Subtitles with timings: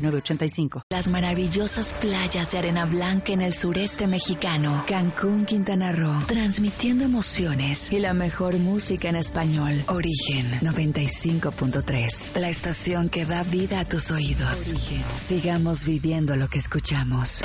[0.00, 0.82] 906985.
[0.90, 4.84] Las maravillosas playas de arena blanca en el sureste mexicano.
[4.86, 6.14] Cancún, Quintana Roo.
[6.26, 9.82] Transmitiendo emociones y la mejor música en español.
[9.88, 12.38] Origen 95.3.
[12.40, 14.70] La estación que da vida a tus oídos.
[14.70, 15.02] Origen.
[15.16, 17.42] Sigamos viviendo lo que escuchamos.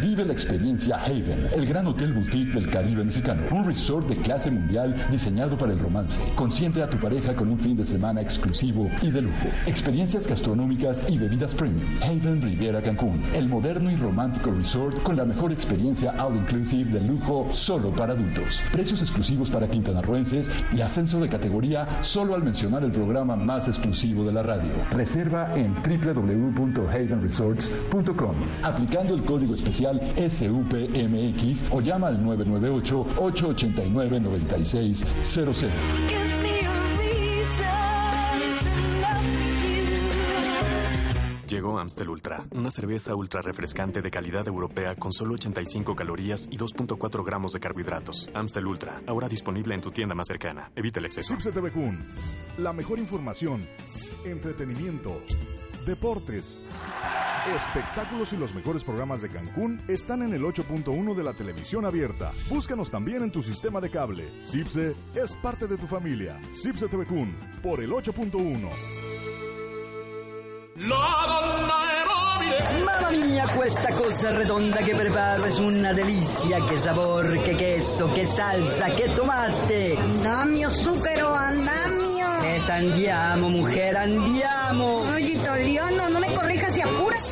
[0.00, 3.42] Vive la experiencia Haven, el gran hotel boutique del Caribe mexicano.
[3.50, 6.20] Un resort de clase mundial diseñado para el romance.
[6.34, 9.46] Consiente a tu pareja con un fin de semana exclusivo y de lujo.
[9.66, 11.86] Experiencias gastronómicas y bebidas premium.
[12.02, 17.00] Haven Riviera Cancún, el moderno y romántico resort con la mejor experiencia all inclusive de
[17.06, 18.62] lujo solo para adultos.
[18.72, 24.24] Precios exclusivos para quintanarroenses y ascenso de categoría solo al mencionar el programa más exclusivo
[24.24, 24.72] de la radio.
[24.90, 36.47] Reserva en www.havenresorts.com aplicando el código especial SUPMX o llama al 998 889 9600.
[41.58, 46.56] Llegó Amstel Ultra, una cerveza ultra refrescante de calidad europea con solo 85 calorías y
[46.56, 48.30] 2.4 gramos de carbohidratos.
[48.32, 50.70] Amstel Ultra, ahora disponible en tu tienda más cercana.
[50.76, 51.34] Evita el exceso.
[51.52, 52.06] TV Kun,
[52.58, 53.66] la mejor información,
[54.24, 55.20] entretenimiento,
[55.84, 56.62] deportes,
[57.52, 62.30] espectáculos y los mejores programas de Cancún están en el 8.1 de la televisión abierta.
[62.48, 64.44] Búscanos también en tu sistema de cable.
[64.44, 66.38] Cipse es parte de tu familia.
[66.54, 69.17] Cipse TV Kun, por el 8.1.
[70.78, 72.38] Mamma
[73.10, 78.84] mia, questa cosa redonda che preparo es una delicia, che sabor, che queso, che salsa,
[78.90, 79.96] che tomate.
[79.98, 82.28] Andamio, zucchero, andamio.
[82.54, 85.00] Es andiamo, mujer, andiamo.
[85.14, 87.26] Oye, italiano, no me corrijas y apúrate.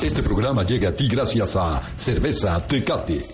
[0.02, 3.26] Este programa llega a ti gracias a Cerveza Tecate.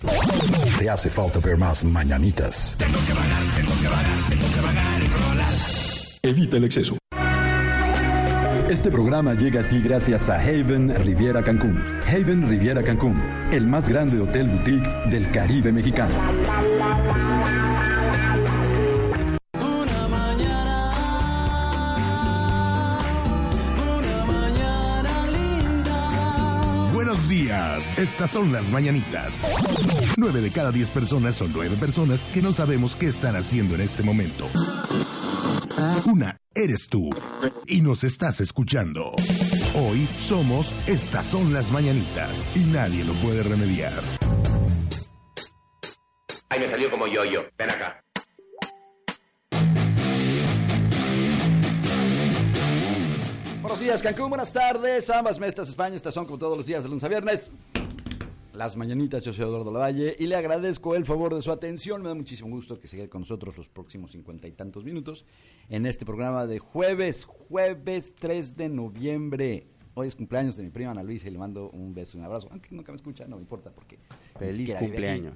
[0.78, 2.76] Te hace falta ver más mañanitas.
[2.78, 4.99] Tengo que vagar, tengo que vagar, tengo que rolar.
[6.22, 6.98] Evita el exceso.
[8.70, 11.82] Este programa llega a ti gracias a Haven Riviera Cancún.
[12.06, 13.20] Haven Riviera Cancún,
[13.52, 16.14] el más grande hotel boutique del Caribe mexicano.
[26.94, 29.46] Buenos días, estas son las mañanitas.
[30.18, 33.82] Nueve de cada diez personas son nueve personas que no sabemos qué están haciendo en
[33.82, 34.50] este momento.
[36.06, 37.10] Una eres tú
[37.66, 39.16] y nos estás escuchando.
[39.76, 43.94] Hoy somos Estas son las mañanitas y nadie lo puede remediar.
[46.50, 47.44] Ay, me salió como yo-yo.
[47.58, 48.04] Ven acá.
[53.62, 54.30] Buenos días, Cancún.
[54.30, 55.10] Buenas tardes.
[55.10, 55.96] Ambas mestas España.
[55.96, 57.52] Estas son como todos los días de lunes a viernes.
[58.60, 62.02] Las mañanitas, yo soy Eduardo Lavalle y le agradezco el favor de su atención.
[62.02, 65.24] Me da muchísimo gusto que quede con nosotros los próximos cincuenta y tantos minutos
[65.70, 69.66] en este programa de jueves, jueves 3 de noviembre.
[69.94, 72.26] Hoy es cumpleaños de mi prima Ana Luisa y le mando un beso y un
[72.26, 72.50] abrazo.
[72.52, 73.98] Aunque nunca me escucha, no me importa porque.
[74.38, 75.36] Feliz cumpleaños.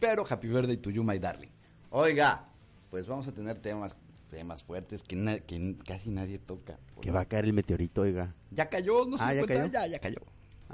[0.00, 1.50] Pero happy birthday to you, my darling.
[1.90, 2.48] Oiga,
[2.90, 3.94] pues vamos a tener temas
[4.30, 6.80] temas fuertes que, na- que casi nadie toca.
[7.00, 8.34] Que va a caer el meteorito, oiga.
[8.50, 9.66] Ya cayó, no se Ah, ¿ya cayó?
[9.66, 10.18] ya, ya cayó.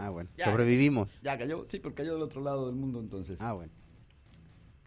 [0.00, 0.30] Ah, bueno.
[0.36, 0.46] Ya.
[0.46, 1.08] Sobrevivimos.
[1.22, 3.38] Ya cayó, sí, pero cayó del otro lado del mundo, entonces.
[3.40, 3.72] Ah, bueno.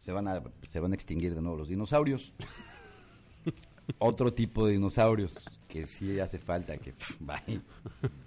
[0.02, 2.34] Se van a, se van a extinguir de nuevo los dinosaurios.
[4.00, 7.62] Otro tipo de dinosaurios que sí hace falta que pff, bye,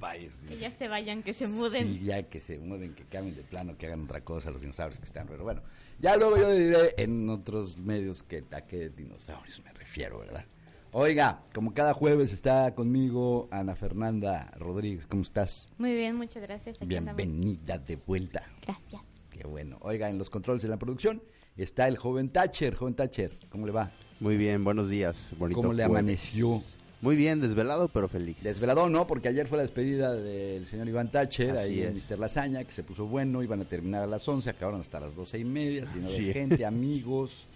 [0.01, 1.95] bye, Que ya se vayan, que se muden.
[1.95, 4.99] Sí, ya que se muden, que cambien de plano, que hagan otra cosa los dinosaurios
[4.99, 5.27] que están.
[5.27, 5.63] Pero bueno,
[5.99, 10.45] ya luego yo diré en otros medios que a qué dinosaurios me refiero, ¿verdad?
[10.93, 15.07] Oiga, como cada jueves está conmigo Ana Fernanda Rodríguez.
[15.07, 15.69] ¿Cómo estás?
[15.79, 16.81] Muy bien, muchas gracias.
[16.81, 17.17] Aquí andamos.
[17.19, 18.45] Bienvenida de vuelta.
[18.63, 19.03] Gracias.
[19.31, 19.77] Qué bueno.
[19.83, 21.23] Oiga, en los controles de la producción
[21.57, 22.75] está el joven Thatcher.
[22.75, 23.91] Joven Thatcher, ¿cómo le va?
[24.21, 25.29] Muy bien, buenos días.
[25.39, 25.91] Bonito ¿Cómo le jueves.
[25.91, 26.63] amaneció?
[27.03, 28.39] Muy bien, desvelado pero feliz.
[28.43, 32.11] Desvelado no, porque ayer fue la despedida del señor Iván Thatcher, Así ahí en es.
[32.11, 32.19] Mr.
[32.19, 35.39] Lasaña, que se puso bueno, iban a terminar a las 11, acabaron hasta las doce
[35.39, 37.47] y media, sino de Así gente, amigos,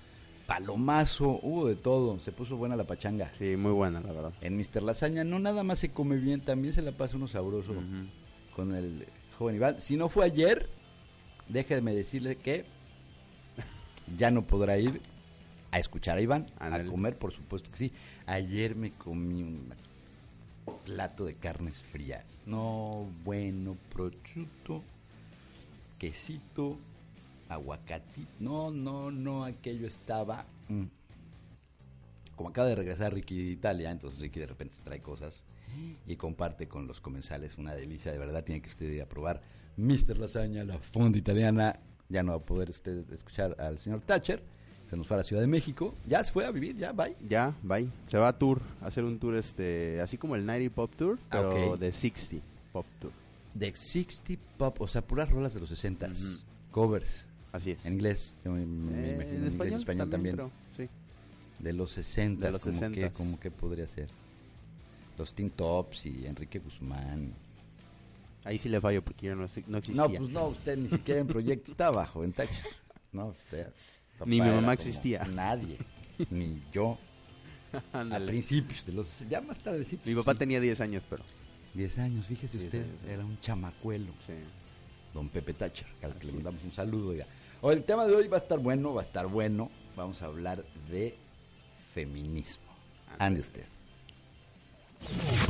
[0.51, 3.31] palomazo, hubo de todo, se puso buena la pachanga.
[3.39, 4.33] Sí, muy buena, la verdad.
[4.41, 4.83] En Mr.
[4.83, 7.73] Lasaña no nada más se come bien, también se la pasa uno sabroso
[8.57, 9.07] con el
[9.39, 9.81] joven Iván.
[9.81, 10.69] Si no fue ayer,
[11.49, 12.65] déjeme decirle que
[14.19, 15.01] ya no podrá ir
[15.71, 17.93] a escuchar a Iván, a comer, por supuesto que sí.
[18.27, 19.73] Ayer me comí un
[20.85, 22.43] plato de carnes frías.
[22.45, 24.83] No, bueno, prosciutto,
[25.97, 26.77] quesito,
[27.51, 28.29] aguacatito.
[28.39, 30.47] No, no, no, aquello estaba...
[30.69, 30.85] mm.
[32.37, 35.45] Como acaba de regresar Ricky de Italia, entonces Ricky de repente se trae cosas
[36.07, 37.59] y comparte con los comensales.
[37.59, 39.43] Una delicia, de verdad, tiene que usted ir a probar
[39.77, 40.17] Mr.
[40.19, 41.79] Lasaña, la fonda italiana.
[42.09, 44.43] Ya no va a poder usted escuchar al señor Thatcher.
[44.89, 45.95] Se nos fue a la Ciudad de México.
[46.09, 47.15] Ya se fue a vivir, ya, bye.
[47.29, 47.89] Ya, bye.
[48.09, 51.19] Se va a tour, a hacer un tour este, así como el 90 Pop Tour,
[51.31, 52.43] Ah, pero de 60
[52.73, 53.13] Pop Tour.
[53.55, 56.09] De 60 Pop, o sea, puras rolas de los 60
[56.73, 57.27] Covers.
[57.53, 57.85] Así es.
[57.85, 60.37] En inglés, yo me, me Eh, imagino, en inglés español también.
[60.77, 60.89] sí.
[61.59, 62.95] De los 60 De los como 60s.
[62.95, 64.09] Que, como que podría ser.
[65.19, 67.35] Los Teen Tops y Enrique Guzmán.
[68.45, 69.95] Ahí sí le fallo porque yo no, no existía.
[70.03, 72.63] No, pues no, usted ni siquiera en proyecto está abajo, en Tacha.
[73.13, 73.69] No, usted.
[74.27, 75.25] Ni mi mamá existía.
[75.25, 75.79] Nadie,
[76.31, 76.99] ni yo.
[77.93, 79.07] a principios de los.
[79.29, 79.99] Ya más tarde sí.
[80.05, 81.23] Mi papá tenía 10 años, pero.
[81.75, 84.13] 10 años, fíjese usted, años, era un chamacuelo.
[84.27, 84.35] Sí.
[85.15, 87.11] Don Pepe Tacher, al que le mandamos un saludo.
[87.11, 87.27] Oiga.
[87.63, 89.71] El tema de hoy va a estar bueno, va a estar bueno.
[89.95, 91.15] Vamos a hablar de
[91.95, 92.65] feminismo.
[93.19, 93.65] Ande usted.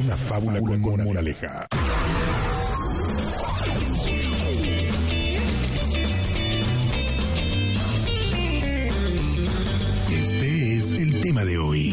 [0.04, 1.66] Una fábula con moraleja.
[10.10, 11.89] Este es el tema de hoy.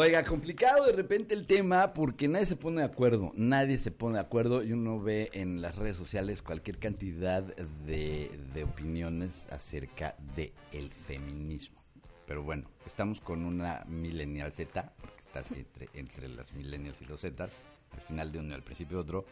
[0.00, 4.14] Oiga, complicado de repente el tema porque nadie se pone de acuerdo, nadie se pone
[4.14, 10.16] de acuerdo y uno ve en las redes sociales cualquier cantidad de, de opiniones acerca
[10.34, 11.82] del el feminismo.
[12.26, 17.04] Pero bueno, estamos con una millennial Z, porque está así entre, entre las millennials y
[17.04, 19.26] los Zetas, al final de uno y al principio de otro.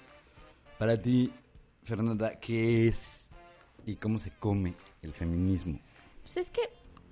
[0.79, 1.33] Para ti,
[1.85, 3.31] Fernanda, ¿qué es
[3.87, 5.81] y cómo se come el feminismo?
[6.21, 6.61] Pues es que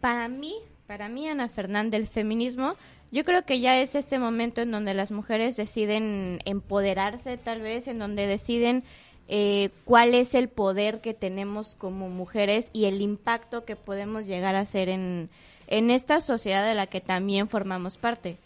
[0.03, 2.77] para mí, para mí, Ana Fernanda, el feminismo,
[3.16, 7.88] yo creo que ya es este momento en donde las mujeres deciden empoderarse, tal vez,
[7.88, 8.85] en donde deciden
[9.26, 14.54] eh, cuál es el poder que tenemos como mujeres y el impacto que podemos llegar
[14.54, 15.30] a hacer en,
[15.66, 18.37] en esta sociedad de la que también formamos parte.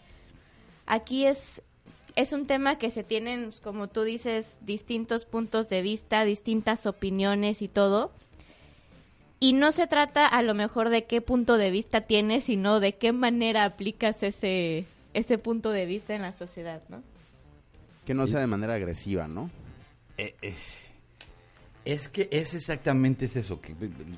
[0.85, 1.61] Aquí es,
[2.15, 7.61] es un tema que se tienen, como tú dices, distintos puntos de vista, distintas opiniones
[7.61, 8.09] y todo.
[9.43, 12.93] Y no se trata a lo mejor de qué punto de vista tienes, sino de
[12.93, 17.01] qué manera aplicas ese, ese punto de vista en la sociedad, ¿no?
[18.05, 19.49] Que no sea de manera agresiva, ¿no?
[20.19, 20.53] Eh, eh,
[21.85, 23.75] es que es exactamente es eso, que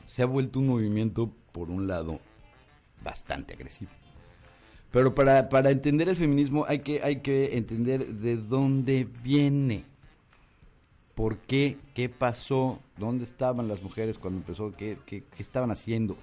[0.08, 2.20] se ha vuelto un movimiento, por un lado,
[3.02, 3.92] bastante agresivo.
[4.92, 9.86] Pero para, para entender el feminismo hay que, hay que entender de dónde viene.
[11.16, 11.78] ¿Por qué?
[11.94, 12.80] ¿Qué pasó?
[12.98, 14.72] ¿Dónde estaban las mujeres cuando empezó?
[14.72, 16.18] ¿Qué, qué, qué estaban haciendo?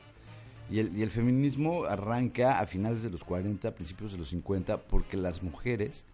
[0.70, 4.78] Y el, y el, feminismo arranca a finales de los 40, principios de los 50,
[4.78, 6.04] porque las mujeres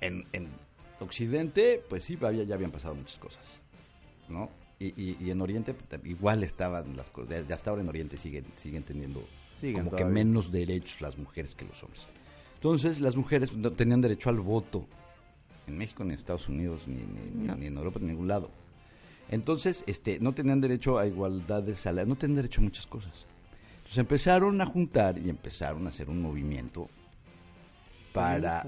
[0.00, 0.48] en, en
[1.00, 3.60] Occidente, pues sí, había, ya habían pasado muchas cosas,
[4.28, 4.48] ¿no?
[4.78, 8.16] Y, y, y en Oriente pues, igual estaban las cosas, ya hasta ahora en Oriente
[8.16, 9.22] siguen, siguen teniendo
[9.60, 10.06] Siguen como todavía.
[10.06, 12.02] que menos derechos las mujeres que los hombres.
[12.54, 14.86] Entonces las mujeres no tenían derecho al voto
[15.68, 17.56] en México, ni en Estados Unidos, ni, ni, No.
[17.56, 18.50] ni en Europa, ni en ningún lado.
[19.30, 23.26] Entonces, este, no tenían derecho a igualdad de salario, no tenían derecho a muchas cosas.
[23.78, 26.88] Entonces empezaron a juntar y empezaron a hacer un movimiento
[28.12, 28.66] para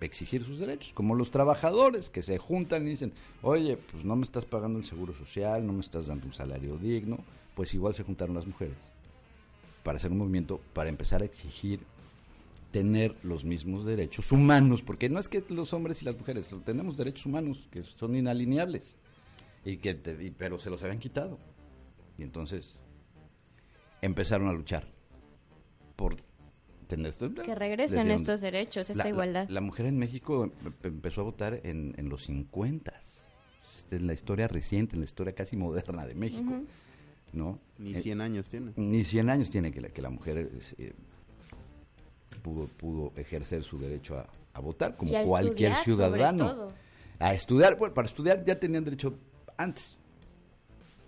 [0.00, 4.22] exigir sus derechos, como los trabajadores que se juntan y dicen, oye, pues no me
[4.24, 7.18] estás pagando el seguro social, no me estás dando un salario digno,
[7.54, 8.76] pues igual se juntaron las mujeres
[9.82, 11.80] para hacer un movimiento, para empezar a exigir
[12.70, 16.96] tener los mismos derechos humanos, porque no es que los hombres y las mujeres tenemos
[16.96, 18.94] derechos humanos que son inalineables,
[19.64, 21.38] y que te- y- pero se los habían quitado.
[22.18, 22.78] Y entonces
[24.02, 24.86] empezaron a luchar
[25.96, 26.16] por
[26.86, 27.32] tener esto.
[27.34, 29.48] Que regresen estos derechos, esta la- igualdad.
[29.48, 32.92] La, mujer en México em- empezó a votar en, en los 50
[33.90, 36.62] en la historia reciente, en la historia casi moderna de México.
[37.32, 37.58] ¿no?
[37.78, 38.72] Ni Eh, 100 años tiene.
[38.76, 40.92] Ni 100 años tiene que la, que la mujer eh,
[42.38, 46.72] pudo, pudo ejercer su derecho a, a votar, como cualquier estudiar, ciudadano.
[47.18, 49.18] A estudiar, bueno, para estudiar ya tenían derecho
[49.56, 49.98] antes.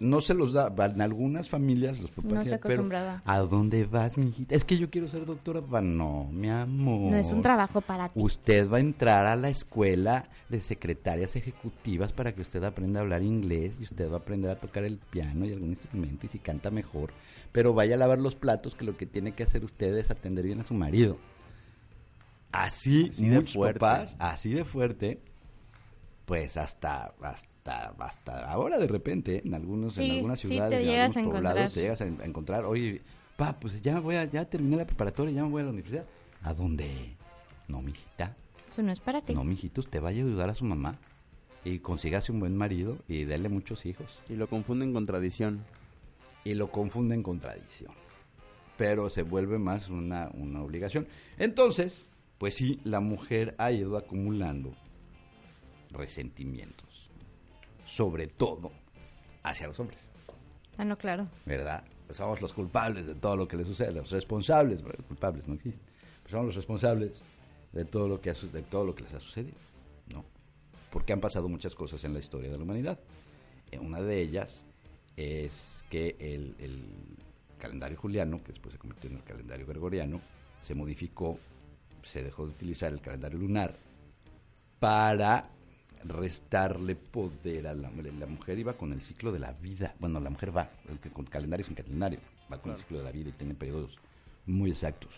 [0.01, 3.21] No se los da, en algunas familias los papás No se decían, pero.
[3.25, 4.55] ¿a dónde vas, mijita?
[4.55, 5.61] Es que yo quiero ser doctora.
[5.61, 7.11] Pa- No, mi amor.
[7.13, 8.19] No es un trabajo para ti.
[8.19, 13.03] Usted va a entrar a la escuela de secretarias ejecutivas para que usted aprenda a
[13.03, 16.31] hablar inglés y usted va a aprender a tocar el piano y algún instrumento y
[16.31, 17.13] si canta mejor.
[17.53, 20.47] Pero vaya a lavar los platos que lo que tiene que hacer usted es atender
[20.47, 21.19] bien a su marido.
[22.53, 23.79] Así, Así de fuerte.
[23.81, 25.21] papás, así de fuerte,
[26.31, 31.01] pues hasta hasta hasta ahora de repente en algunos en algunas sí ciudades te en
[31.01, 31.71] algunos a poblados encontrar.
[31.75, 33.01] te llegas a, en- a encontrar oye
[33.37, 36.05] pa pues ya voy a ya terminé la preparatoria ya me voy a la universidad
[36.45, 37.17] a dónde
[37.67, 38.37] no mijita
[38.71, 39.35] Eso no es para ti.
[39.35, 40.93] no mijito usted vaya a ayudar a su mamá
[41.65, 45.65] y consígase un buen marido y déle muchos hijos Y lo confunden con tradición.
[46.45, 47.91] y lo confunden con tradición.
[48.79, 51.07] Pero se vuelve más una, una obligación.
[51.39, 52.07] Entonces,
[52.39, 54.73] pues sí, la mujer ha ido acumulando
[55.91, 57.09] resentimientos,
[57.87, 58.71] sobre todo
[59.43, 60.01] hacia los hombres,
[60.79, 61.29] Ah, no, claro.
[61.45, 61.85] ¿verdad?
[62.09, 65.83] Somos los culpables de todo lo que les sucede, los responsables, bueno, culpables no existen,
[66.23, 67.21] pero somos los responsables
[67.73, 69.57] de todo lo que de todo lo que les ha sucedido,
[70.15, 70.25] ¿no?
[70.91, 72.99] Porque han pasado muchas cosas en la historia de la humanidad.
[73.71, 74.65] Eh, Una de ellas
[75.17, 76.83] es que el, el
[77.59, 80.21] calendario juliano, que después se convirtió en el calendario gregoriano,
[80.63, 81.39] se modificó,
[82.03, 83.75] se dejó de utilizar el calendario lunar
[84.79, 85.49] para
[86.05, 88.15] restarle poder a la mujer.
[88.15, 89.95] La mujer iba con el ciclo de la vida.
[89.99, 92.19] Bueno, la mujer va, el que con calendario sin calendario,
[92.53, 93.99] va con el ciclo de la vida y tiene periodos
[94.47, 95.11] muy exactos.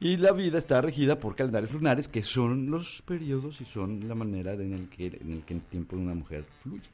[0.00, 4.14] Y la vida está regida por calendarios lunares, que son los periodos y son la
[4.14, 6.88] manera de- en, el que, en el que el tiempo de una mujer fluye.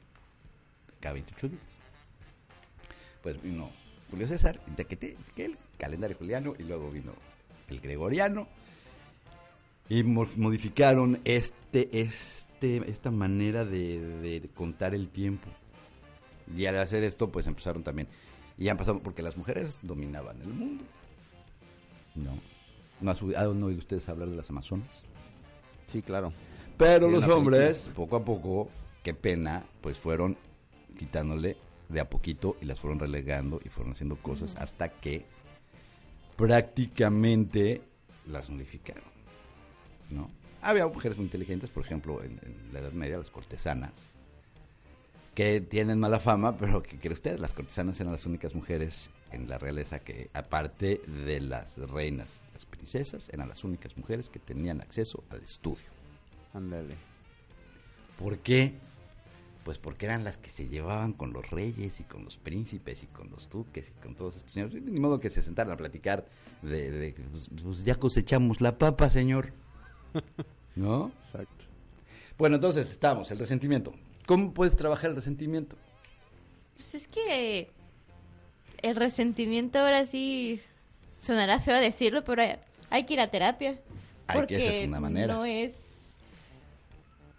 [0.99, 1.61] Cada 28 días.
[3.23, 3.69] Pues vino
[4.11, 4.59] Julio César,
[5.37, 7.13] el calendario juliano, y luego vino
[7.69, 8.47] el gregoriano,
[9.89, 15.47] y mo- modificaron este, este, esta manera de, de contar el tiempo.
[16.55, 18.07] Y al hacer esto, pues empezaron también.
[18.57, 20.83] Y han pasado porque las mujeres dominaban el mundo.
[22.15, 22.31] No.
[23.01, 25.03] ¿No has oído- han oído ustedes hablar de las Amazonas?
[25.87, 26.33] Sí, claro.
[26.77, 27.95] Pero Sí, los hombres, película.
[27.95, 28.69] poco a poco,
[29.03, 30.37] qué pena, pues fueron
[30.97, 31.57] quitándole
[31.89, 35.25] de a poquito y las fueron relegando y fueron haciendo cosas hasta que
[36.37, 37.81] prácticamente
[38.25, 39.03] las nulificaron.
[40.09, 40.29] ¿no?
[40.67, 43.93] Había mujeres muy inteligentes, por ejemplo, en, en la Edad Media, las cortesanas,
[45.33, 47.39] que tienen mala fama, pero ¿qué cree usted?
[47.39, 52.65] Las cortesanas eran las únicas mujeres en la realeza que, aparte de las reinas, las
[52.65, 55.85] princesas, eran las únicas mujeres que tenían acceso al estudio.
[56.53, 56.95] Ándale.
[58.19, 58.73] ¿Por qué?
[59.63, 63.05] Pues porque eran las que se llevaban con los reyes y con los príncipes y
[63.05, 64.73] con los duques y con todos estos señores.
[64.83, 66.25] Ni modo que se sentaran a platicar
[66.61, 69.53] de, de, pues, pues ya cosechamos la papa, señor.
[70.77, 71.11] ¿No?
[71.25, 71.65] Exacto.
[72.37, 73.93] Bueno, entonces estamos, el resentimiento.
[74.25, 75.75] ¿Cómo puedes trabajar el resentimiento?
[76.75, 77.69] Pues es que
[78.81, 80.61] el resentimiento ahora sí
[81.19, 82.55] sonará feo decirlo, pero hay,
[82.89, 83.79] hay que ir a terapia.
[84.27, 85.33] Hay porque que esa es una manera.
[85.33, 85.75] no es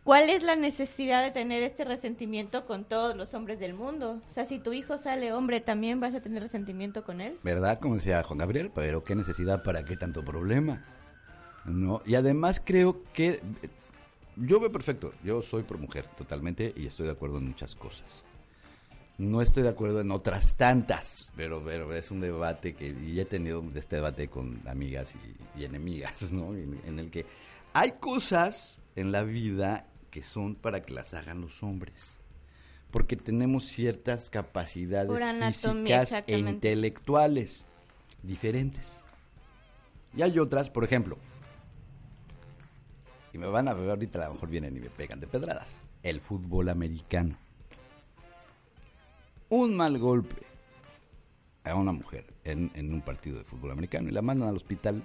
[0.09, 4.23] ¿Cuál es la necesidad de tener este resentimiento con todos los hombres del mundo?
[4.27, 7.37] O sea, si tu hijo sale hombre, ¿también vas a tener resentimiento con él?
[7.43, 7.79] ¿Verdad?
[7.79, 10.83] Como decía Juan Gabriel, pero qué necesidad, para qué tanto problema.
[11.69, 12.03] ¿No?
[12.07, 13.41] Y además creo que
[14.37, 18.25] yo veo perfecto, yo soy pro mujer totalmente y estoy de acuerdo en muchas cosas.
[19.19, 23.25] No estoy de acuerdo en otras tantas, pero, pero es un debate que ya he
[23.25, 25.13] tenido este debate con amigas
[25.57, 26.55] y, y enemigas, ¿no?
[26.55, 27.27] En, en el que
[27.73, 32.17] hay cosas en la vida que son para que las hagan los hombres.
[32.93, 37.67] Porque tenemos ciertas capacidades anatomía, físicas e intelectuales
[38.23, 39.01] diferentes.
[40.17, 41.19] Y hay otras, por ejemplo,
[43.33, 45.69] y me van a ver ahorita, a lo mejor vienen y me pegan de pedradas.
[46.03, 47.37] El fútbol americano.
[49.51, 50.43] Un mal golpe
[51.65, 55.03] a una mujer en, en un partido de fútbol americano y la mandan al hospital.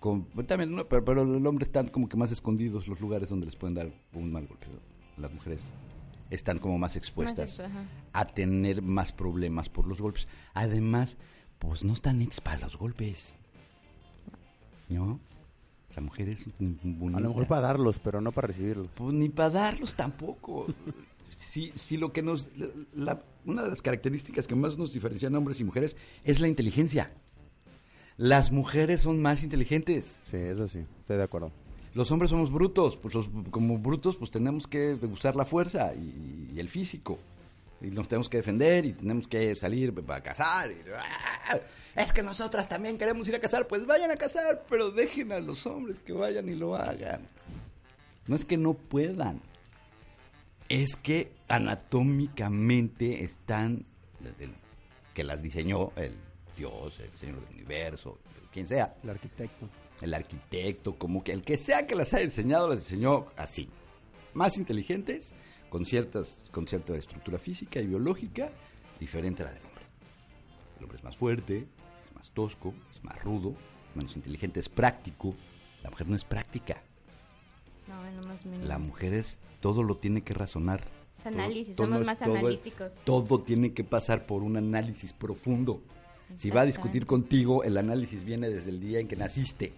[0.00, 3.46] Con, también, no, pero, pero el hombre están como que más escondidos los lugares donde
[3.46, 4.66] les pueden dar un mal golpe.
[5.16, 5.62] Las mujeres
[6.30, 7.62] están como más expuestas
[8.12, 10.28] a tener más problemas por los golpes.
[10.54, 11.16] Además,
[11.58, 13.34] pues no están hechas para los golpes.
[14.88, 15.18] ¿No?
[15.98, 17.18] La mujer es bonita.
[17.18, 18.86] A lo mejor para darlos, pero no para recibirlos.
[18.94, 20.66] Pues ni para darlos tampoco.
[21.30, 22.46] Si, si lo que nos...
[22.94, 26.46] la- una de las características que más nos diferencian a hombres y mujeres es la
[26.48, 27.10] inteligencia.
[28.16, 30.04] Las mujeres son más inteligentes.
[30.30, 31.50] Sí, eso sí, estoy de acuerdo.
[31.94, 36.52] Los hombres somos brutos, pues los- como brutos pues tenemos que usar la fuerza y,
[36.54, 37.18] y el físico.
[37.80, 40.70] Y nos tenemos que defender y tenemos que salir para cazar.
[40.72, 41.58] y- ¡ah!
[41.94, 45.38] Es que nosotras también queremos ir a cazar, pues vayan a cazar, pero dejen a
[45.40, 47.26] los hombres que vayan y lo hagan.
[48.26, 49.40] No es que no puedan,
[50.68, 53.84] es que anatómicamente están,
[54.38, 54.54] el-
[55.14, 56.16] que las diseñó el
[56.56, 58.18] Dios, el Señor del Universo,
[58.52, 58.94] quien sea.
[59.02, 59.68] El arquitecto.
[60.00, 63.68] El arquitecto, como que el que sea que las haya diseñado, las diseñó así.
[64.34, 65.32] Más inteligentes,
[65.68, 68.50] con, ciertas, con cierta estructura física y biológica,
[69.00, 69.82] diferente a la del hombre.
[70.78, 71.66] El hombre es más fuerte,
[72.08, 73.54] es más tosco, es más rudo,
[73.90, 75.34] es menos inteligente, es práctico.
[75.82, 76.82] La mujer no es práctica.
[77.86, 78.44] No, más.
[78.64, 80.84] La mujer es todo lo tiene que razonar.
[81.18, 82.92] Es análisis, Todo- somos todo- más todo- analíticos.
[83.04, 85.80] Todo tiene que pasar por un análisis profundo.
[86.36, 89.72] Si va a discutir contigo, el análisis viene desde el día en que naciste.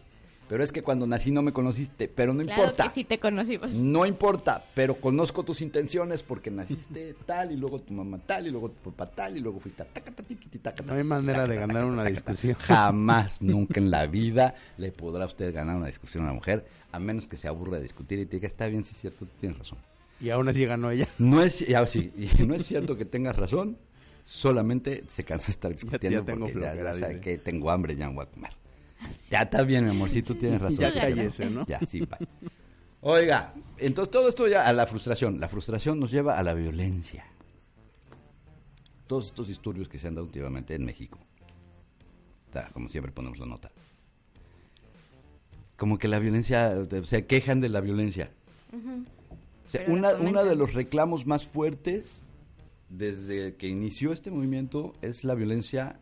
[0.51, 2.83] Pero es que cuando nací no me conociste, pero no Claro importa.
[2.89, 3.71] que sí te conocimos.
[3.73, 8.51] No importa, pero conozco tus intenciones porque naciste tal y luego tu mamá tal y
[8.51, 11.47] luego tu papá tal y luego fuiste a taca, taca, tiqui, taca, No hay manera
[11.47, 12.57] de ganar una discusión.
[12.59, 16.99] Jamás, nunca en la vida le podrá usted ganar una discusión a una mujer, a
[16.99, 19.31] menos que se aburra de discutir y te diga, está bien, sí es cierto, tú
[19.39, 19.79] tienes razón.
[20.21, 21.07] Y aún así ganó ella.
[21.19, 23.79] No es, ya, sí, y no es cierto que tengas razón,
[24.25, 27.95] solamente se cansa de estar discutiendo ya tengo porque ya- ya sabe que tengo hambre,
[27.95, 28.51] ya no voy a comer.
[29.31, 30.79] Ya está bien, mi amorcito, tienes razón.
[30.79, 31.67] Ya cállese, ¿no?
[31.67, 32.29] Ya, sí, bye.
[33.03, 35.41] Oiga, entonces todo esto ya a la frustración.
[35.41, 37.25] La frustración nos lleva a la violencia.
[39.07, 41.19] Todos estos disturbios que se han dado últimamente en México.
[42.73, 43.71] Como siempre ponemos la nota.
[45.77, 48.31] Como que la violencia, se quejan de la violencia.
[49.67, 52.27] O sea, una, una de los reclamos más fuertes
[52.91, 55.99] desde que inició este movimiento es la violencia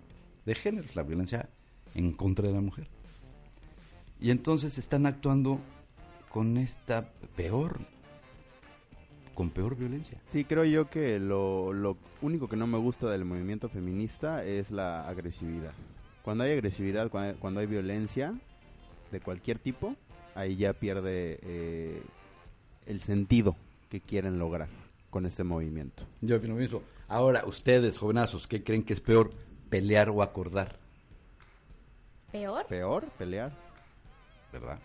[0.46, 1.50] de género, la violencia
[1.94, 2.86] en contra de la mujer.
[4.20, 5.60] Y entonces están actuando
[6.28, 7.78] con esta peor,
[9.34, 10.20] con peor violencia.
[10.28, 14.70] Sí, creo yo que lo, lo único que no me gusta del movimiento feminista es
[14.70, 15.72] la agresividad.
[16.22, 18.34] Cuando hay agresividad, cuando hay, cuando hay violencia
[19.10, 19.94] de cualquier tipo,
[20.34, 22.02] ahí ya pierde eh,
[22.86, 23.56] el sentido
[23.88, 24.68] que quieren lograr
[25.10, 26.04] con este movimiento.
[26.20, 26.82] Yo opino lo mismo.
[27.08, 29.30] Ahora, ustedes, jovenazos, ¿qué creen que es peor,
[29.70, 30.78] pelear o acordar?
[32.32, 32.66] ¿Peor?
[32.66, 33.52] Peor, pelear.
[34.52, 34.78] ¿Verdad?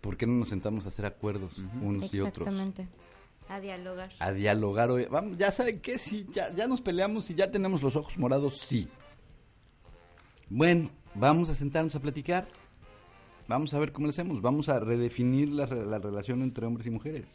[0.00, 2.46] ¿Por qué no nos sentamos a hacer acuerdos unos y otros?
[2.46, 2.88] Exactamente.
[3.48, 4.10] A dialogar.
[4.18, 4.90] a dialogar.
[4.90, 8.18] oye, Vamos, ya saben que sí, ya, ya nos peleamos y ya tenemos los ojos
[8.18, 8.88] morados, sí.
[10.48, 12.48] Bueno, vamos a sentarnos a platicar.
[13.48, 14.42] Vamos a ver cómo lo hacemos.
[14.42, 17.26] Vamos a redefinir la, re- la relación entre hombres y mujeres.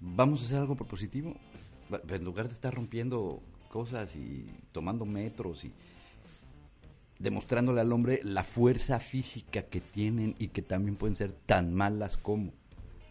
[0.00, 1.34] Vamos a hacer algo propositivo.
[2.08, 5.72] En lugar de estar rompiendo cosas y tomando metros y
[7.22, 12.16] demostrándole al hombre la fuerza física que tienen y que también pueden ser tan malas
[12.16, 12.52] como.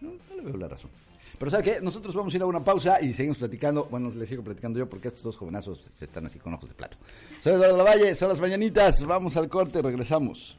[0.02, 0.91] No, no le veo la razón.
[1.39, 1.82] Pero ¿sabe qué?
[1.82, 3.88] Nosotros vamos a ir a una pausa y seguimos platicando.
[3.89, 6.76] Bueno, les sigo platicando yo porque estos dos jovenazos se están así con ojos de
[6.76, 6.97] plato.
[7.41, 9.04] Soy Eduardo Lavalle, son las mañanitas.
[9.04, 10.58] Vamos al corte, regresamos.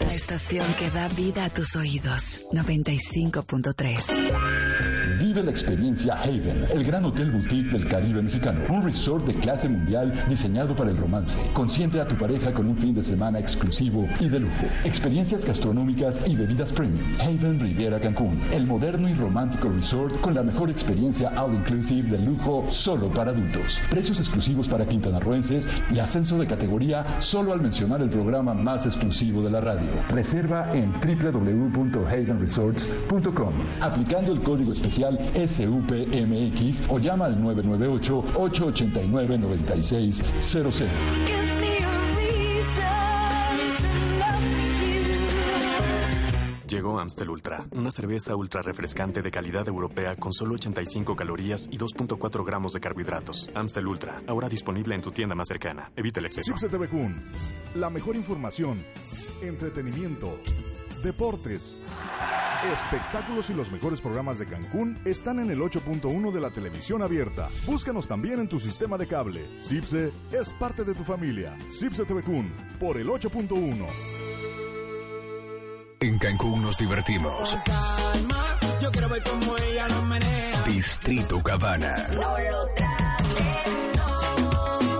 [0.00, 2.46] La estación que da vida a tus oídos.
[2.52, 4.87] 95.3.
[5.18, 8.60] Vive la experiencia Haven, el gran hotel boutique del Caribe mexicano.
[8.68, 11.36] Un resort de clase mundial diseñado para el romance.
[11.52, 14.62] Consiente a tu pareja con un fin de semana exclusivo y de lujo.
[14.84, 17.02] Experiencias gastronómicas y bebidas premium.
[17.18, 22.24] Haven Riviera Cancún, el moderno y romántico resort con la mejor experiencia all inclusive de
[22.24, 23.80] lujo solo para adultos.
[23.90, 29.42] Precios exclusivos para quintanarroenses y ascenso de categoría solo al mencionar el programa más exclusivo
[29.42, 29.90] de la radio.
[30.10, 40.84] Reserva en www.havenresorts.com aplicando el código especial SUPMX o llama al 998 889 9600.
[46.68, 51.78] Llegó Amstel Ultra, una cerveza ultra refrescante de calidad europea con solo 85 calorías y
[51.78, 53.48] 2.4 gramos de carbohidratos.
[53.54, 55.90] Amstel Ultra, ahora disponible en tu tienda más cercana.
[55.96, 56.52] Evita el exceso.
[56.52, 57.22] Cipse TV Kun,
[57.74, 58.84] la mejor información,
[59.40, 60.38] entretenimiento,
[61.02, 61.78] deportes,
[62.72, 67.48] espectáculos y los mejores programas de Cancún están en el 8.1 de la televisión abierta.
[67.66, 69.46] Búscanos también en tu sistema de cable.
[69.62, 71.56] Cipse es parte de tu familia.
[71.72, 73.86] Cipse TV Kun, por el 8.1.
[76.00, 77.56] En Cancún nos divertimos.
[78.80, 80.62] Yo quiero ver cómo ella lo menea.
[80.62, 82.06] Distrito Cabana.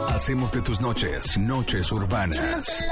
[0.08, 2.84] Hacemos de tus noches noches urbanas.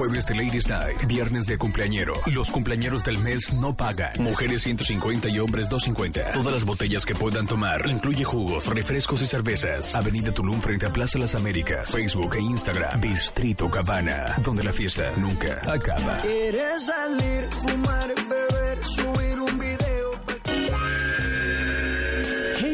[0.00, 2.14] Jueves de Ladies Night, viernes de cumpleañero.
[2.24, 4.12] Los cumpleañeros del mes no pagan.
[4.18, 6.32] Mujeres 150 y hombres 250.
[6.32, 7.86] Todas las botellas que puedan tomar.
[7.86, 9.94] Incluye jugos, refrescos y cervezas.
[9.94, 11.90] Avenida Tulum frente a Plaza Las Américas.
[11.90, 12.98] Facebook e Instagram.
[12.98, 16.22] Distrito Cabana, donde la fiesta nunca acaba.
[16.22, 18.49] Quieres salir, fumar, beber,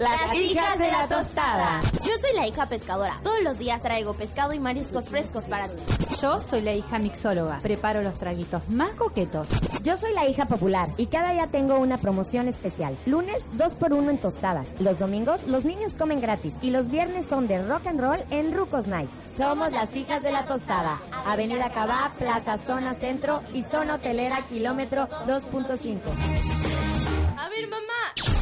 [0.00, 1.78] Las hijas de la tostada.
[2.02, 3.20] Yo soy la hija pescadora.
[3.22, 5.82] Todos los días traigo pescado y mariscos frescos para ti.
[6.22, 7.58] Yo soy la hija mixóloga.
[7.58, 9.46] Preparo los traguitos más coquetos.
[9.82, 12.96] Yo soy la hija popular y cada día tengo una promoción especial.
[13.04, 14.68] Lunes, 2 por 1 en tostadas.
[14.78, 16.54] Los domingos, los niños comen gratis.
[16.62, 19.10] Y los viernes son de rock and roll en Rucos Night.
[19.36, 20.98] Somos las hijas de la tostada.
[21.26, 26.89] Avenida Cabá, Plaza Zona Centro y Zona Hotelera, kilómetro 2.5.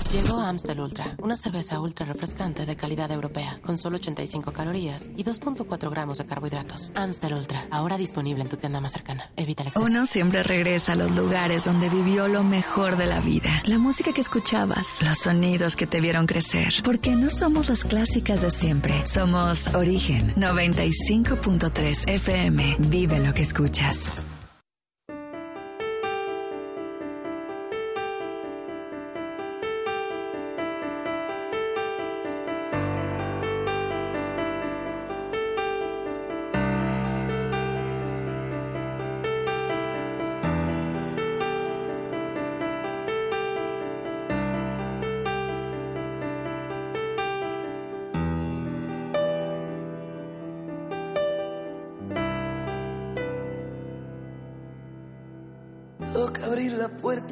[0.09, 0.13] A.
[0.13, 5.25] Llegó Amstel Ultra, una cerveza ultra refrescante de calidad europea, con solo 85 calorías y
[5.25, 6.91] 2.4 gramos de carbohidratos.
[6.95, 9.31] Amstel Ultra, ahora disponible en tu tienda más cercana.
[9.37, 9.87] Evita el exceso.
[9.87, 13.63] Uno siempre regresa a los lugares donde vivió lo mejor de la vida.
[13.67, 16.75] La música que escuchabas, los sonidos que te vieron crecer.
[16.83, 19.07] Porque no somos las clásicas de siempre.
[19.07, 22.77] Somos Origen 95.3 FM.
[22.89, 24.09] Vive lo que escuchas.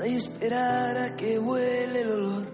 [0.06, 2.44] Y esperar a que vuele el olor.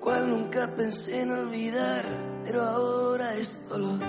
[0.00, 2.04] Cual nunca pensé en olvidar,
[2.44, 4.00] pero ahora es dolor.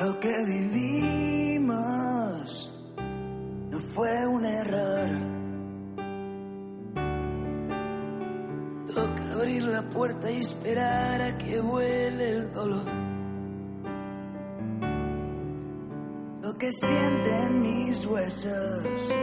[0.00, 1.74] Lo que vivimos
[3.70, 5.08] no fue un error.
[8.86, 13.07] Toca abrir la puerta y esperar a que vuele el dolor.
[16.58, 19.14] Que sienten mis huesos,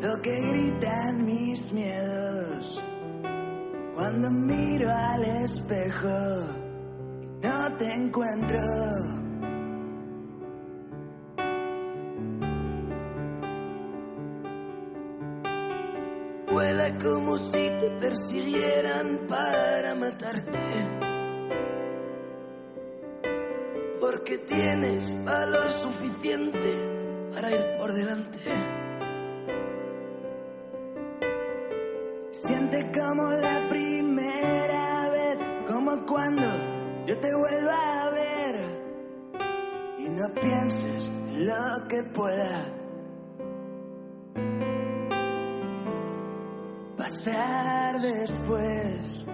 [0.00, 2.82] lo que gritan mis miedos.
[3.94, 6.08] Cuando miro al espejo
[7.22, 8.58] y no te encuentro.
[16.50, 21.03] Vuela como si te persiguieran para matarte.
[24.14, 26.72] Porque tienes valor suficiente
[27.34, 28.38] para ir por delante.
[32.30, 36.46] Siente como la primera vez, como cuando
[37.08, 38.56] yo te vuelva a ver.
[39.98, 42.72] Y no pienses en lo que pueda
[46.96, 49.26] pasar después.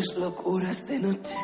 [0.00, 1.36] Tus locuras de noche.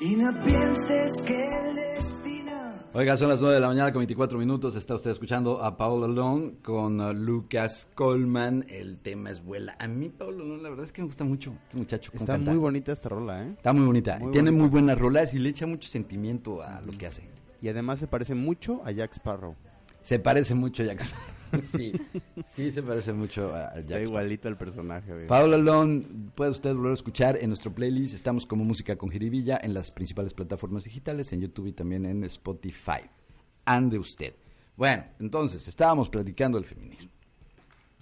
[0.00, 2.52] Y no pienses que el destino
[2.92, 4.74] Oiga, son las 9 de la mañana con 24 minutos.
[4.74, 8.66] Está usted escuchando a Paul Alone con uh, Lucas Coleman.
[8.68, 9.76] El tema es vuela.
[9.78, 12.10] A mí, Paul Alone, la verdad es que me gusta mucho este muchacho.
[12.14, 13.52] Está muy bonita esta rola, ¿eh?
[13.56, 14.18] Está muy bonita.
[14.18, 14.62] Muy Tiene bonita.
[14.62, 17.22] muy buenas rolas y le echa mucho sentimiento a lo que hace.
[17.60, 19.54] Y además se parece mucho a Jack Sparrow.
[20.00, 21.41] Se parece mucho a Jack Sparrow.
[21.62, 21.92] Sí,
[22.54, 25.12] sí se parece mucho a Jack Está igualito el personaje.
[25.12, 25.26] güey.
[25.26, 26.02] Paula Alone,
[26.34, 28.14] puede usted volver a escuchar en nuestro playlist.
[28.14, 32.24] Estamos como Música con Jiribilla en las principales plataformas digitales, en YouTube y también en
[32.24, 33.02] Spotify.
[33.64, 34.34] Ande usted.
[34.76, 37.10] Bueno, entonces, estábamos platicando del feminismo,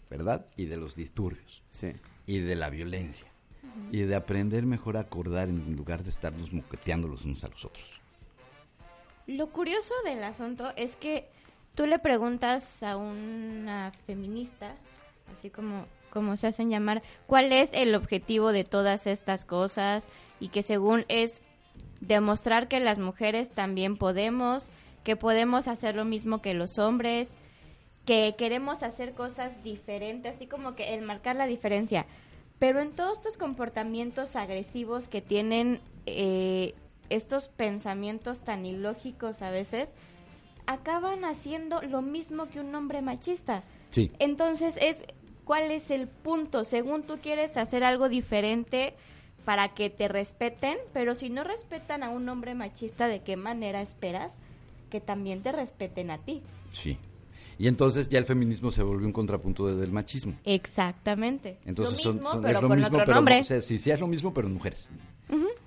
[0.08, 0.46] ¿verdad?
[0.56, 1.62] Y de los disturbios.
[1.70, 1.88] Sí.
[2.26, 3.26] Y de la violencia.
[3.92, 7.64] Y de aprender mejor a acordar en lugar de estarnos moqueteando los unos a los
[7.64, 8.00] otros.
[9.26, 11.28] Lo curioso del asunto es que
[11.74, 14.74] tú le preguntas a una feminista,
[15.36, 20.08] así como, como se hacen llamar, cuál es el objetivo de todas estas cosas
[20.40, 21.40] y que según es
[22.00, 24.70] demostrar que las mujeres también podemos,
[25.04, 27.34] que podemos hacer lo mismo que los hombres,
[28.04, 32.06] que queremos hacer cosas diferentes, así como que el marcar la diferencia.
[32.58, 36.74] Pero en todos estos comportamientos agresivos que tienen eh,
[37.08, 39.90] estos pensamientos tan ilógicos a veces,
[40.72, 43.62] acaban haciendo lo mismo que un hombre machista.
[43.90, 44.10] Sí.
[44.18, 44.98] Entonces es
[45.44, 48.94] cuál es el punto, según tú quieres hacer algo diferente
[49.44, 53.80] para que te respeten, pero si no respetan a un hombre machista, ¿de qué manera
[53.82, 54.32] esperas
[54.90, 56.42] que también te respeten a ti?
[56.70, 56.98] Sí.
[57.58, 60.34] Y entonces ya el feminismo se volvió un contrapunto de- del machismo.
[60.44, 61.58] Exactamente.
[61.66, 63.40] Entonces lo son- mismo, son- pero es lo con mismo, otro pero- nombre.
[63.40, 64.88] o sea, sí, sí es lo mismo, pero en mujeres.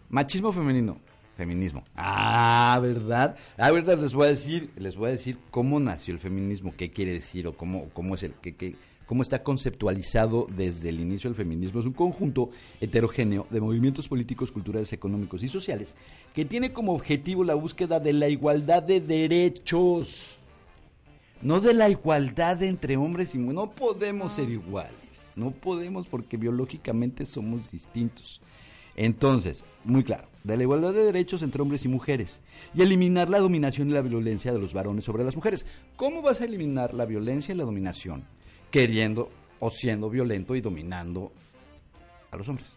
[0.09, 0.97] Machismo femenino.
[1.37, 1.83] Feminismo.
[1.95, 3.35] Ah, ¿verdad?
[3.57, 3.97] Ah, ¿verdad?
[3.99, 7.47] Les voy a decir, les voy a decir cómo nació el feminismo, qué quiere decir
[7.47, 8.75] o cómo, cómo es el, qué, qué-
[9.07, 11.79] cómo está conceptualizado desde el inicio del feminismo.
[11.79, 15.95] Es un conjunto heterogéneo de movimientos políticos, culturales, económicos y sociales
[16.35, 20.37] que tiene como objetivo la búsqueda de la igualdad de derechos.
[21.41, 23.55] No de la igualdad entre hombres y mujeres.
[23.55, 25.33] No podemos ser iguales.
[25.35, 28.39] No podemos porque biológicamente somos distintos.
[28.95, 32.41] Entonces, muy claro, de la igualdad de derechos entre hombres y mujeres
[32.73, 35.65] y eliminar la dominación y la violencia de los varones sobre las mujeres.
[35.95, 38.25] ¿Cómo vas a eliminar la violencia y la dominación
[38.71, 39.29] queriendo
[39.60, 41.32] o siendo violento y dominando
[42.32, 42.67] a los hombres?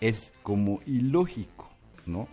[0.00, 1.68] Es como ilógico,
[2.06, 2.28] ¿no?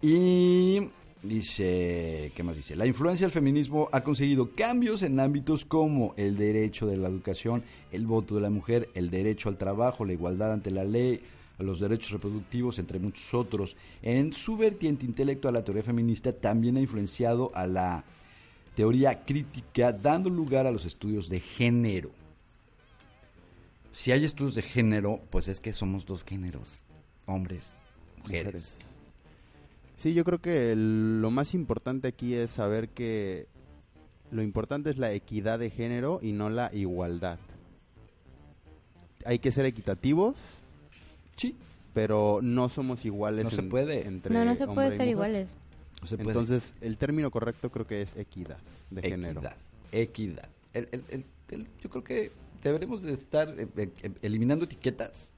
[0.00, 0.90] Y
[1.24, 2.76] dice, ¿qué más dice?
[2.76, 7.64] La influencia del feminismo ha conseguido cambios en ámbitos como el derecho de la educación,
[7.92, 11.22] el voto de la mujer, el derecho al trabajo, la igualdad ante la ley,
[11.58, 13.76] los derechos reproductivos, entre muchos otros.
[14.02, 18.04] En su vertiente intelectual, la teoría feminista también ha influenciado a la
[18.74, 22.10] teoría crítica, dando lugar a los estudios de género.
[23.92, 26.82] Si hay estudios de género, pues es que somos dos géneros,
[27.26, 27.76] hombres,
[28.22, 28.76] mujeres.
[29.96, 33.46] Sí, yo creo que el- lo más importante aquí es saber que
[34.30, 37.38] lo importante es la equidad de género y no la igualdad.
[39.24, 40.36] Hay que ser equitativos.
[41.36, 41.56] Sí.
[41.94, 43.44] Pero no somos iguales.
[43.44, 44.06] No se en- puede.
[44.06, 45.48] entre No, no se puede ser iguales.
[46.02, 46.28] No se puede.
[46.30, 48.58] Entonces, el término correcto creo que es equidad
[48.90, 49.40] de género.
[49.40, 49.56] Equidad.
[49.92, 50.48] Equidad.
[50.72, 52.32] El- el- el- el- yo creo que
[52.64, 55.30] deberemos de estar eh, eh, eliminando etiquetas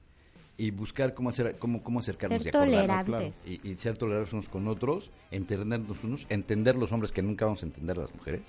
[0.57, 3.41] y buscar cómo hacer cómo, cómo acercarnos Ser y acordarnos, tolerantes.
[3.45, 7.63] y, y ser tolerantes unos con otros, entendernos unos, entender los hombres que nunca vamos
[7.63, 8.41] a entender a las mujeres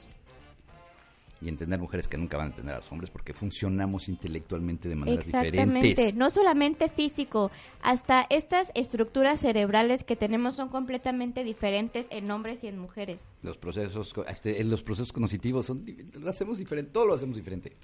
[1.40, 4.96] y entender mujeres que nunca van a entender a los hombres porque funcionamos intelectualmente de
[4.96, 6.14] maneras Exactamente, diferentes.
[6.16, 12.66] no solamente físico, hasta estas estructuras cerebrales que tenemos son completamente diferentes en hombres y
[12.68, 13.20] en mujeres.
[13.42, 15.84] Los procesos, este, los procesos cognitivos son,
[16.18, 17.76] lo hacemos diferente, todo lo hacemos diferente.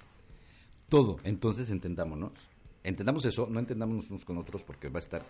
[0.89, 1.17] Todo.
[1.23, 2.33] Entonces entendámonos.
[2.85, 5.23] Entendamos eso, no entendamos unos con otros porque va a estar.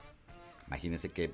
[0.68, 1.32] Imagínense que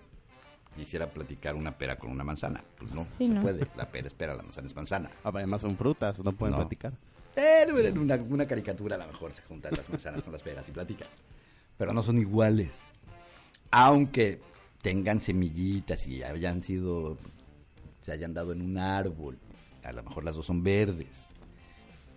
[0.75, 2.63] quisiera platicar una pera con una manzana.
[2.77, 3.41] Pues no, Sí, se no.
[3.41, 3.67] puede.
[3.75, 5.10] La pera es pera, la manzana es manzana.
[5.23, 6.60] Además son frutas, no pueden No.
[6.60, 6.93] platicar.
[7.36, 10.67] Eh, en una, una caricatura a lo mejor se juntan las manzanas con las peras
[10.69, 11.07] y platican.
[11.77, 12.81] Pero no son iguales.
[13.71, 14.39] Aunque
[14.81, 17.17] tengan semillitas y hayan sido,
[18.01, 19.39] se hayan dado en un árbol.
[19.84, 21.25] A lo mejor las dos son verdes.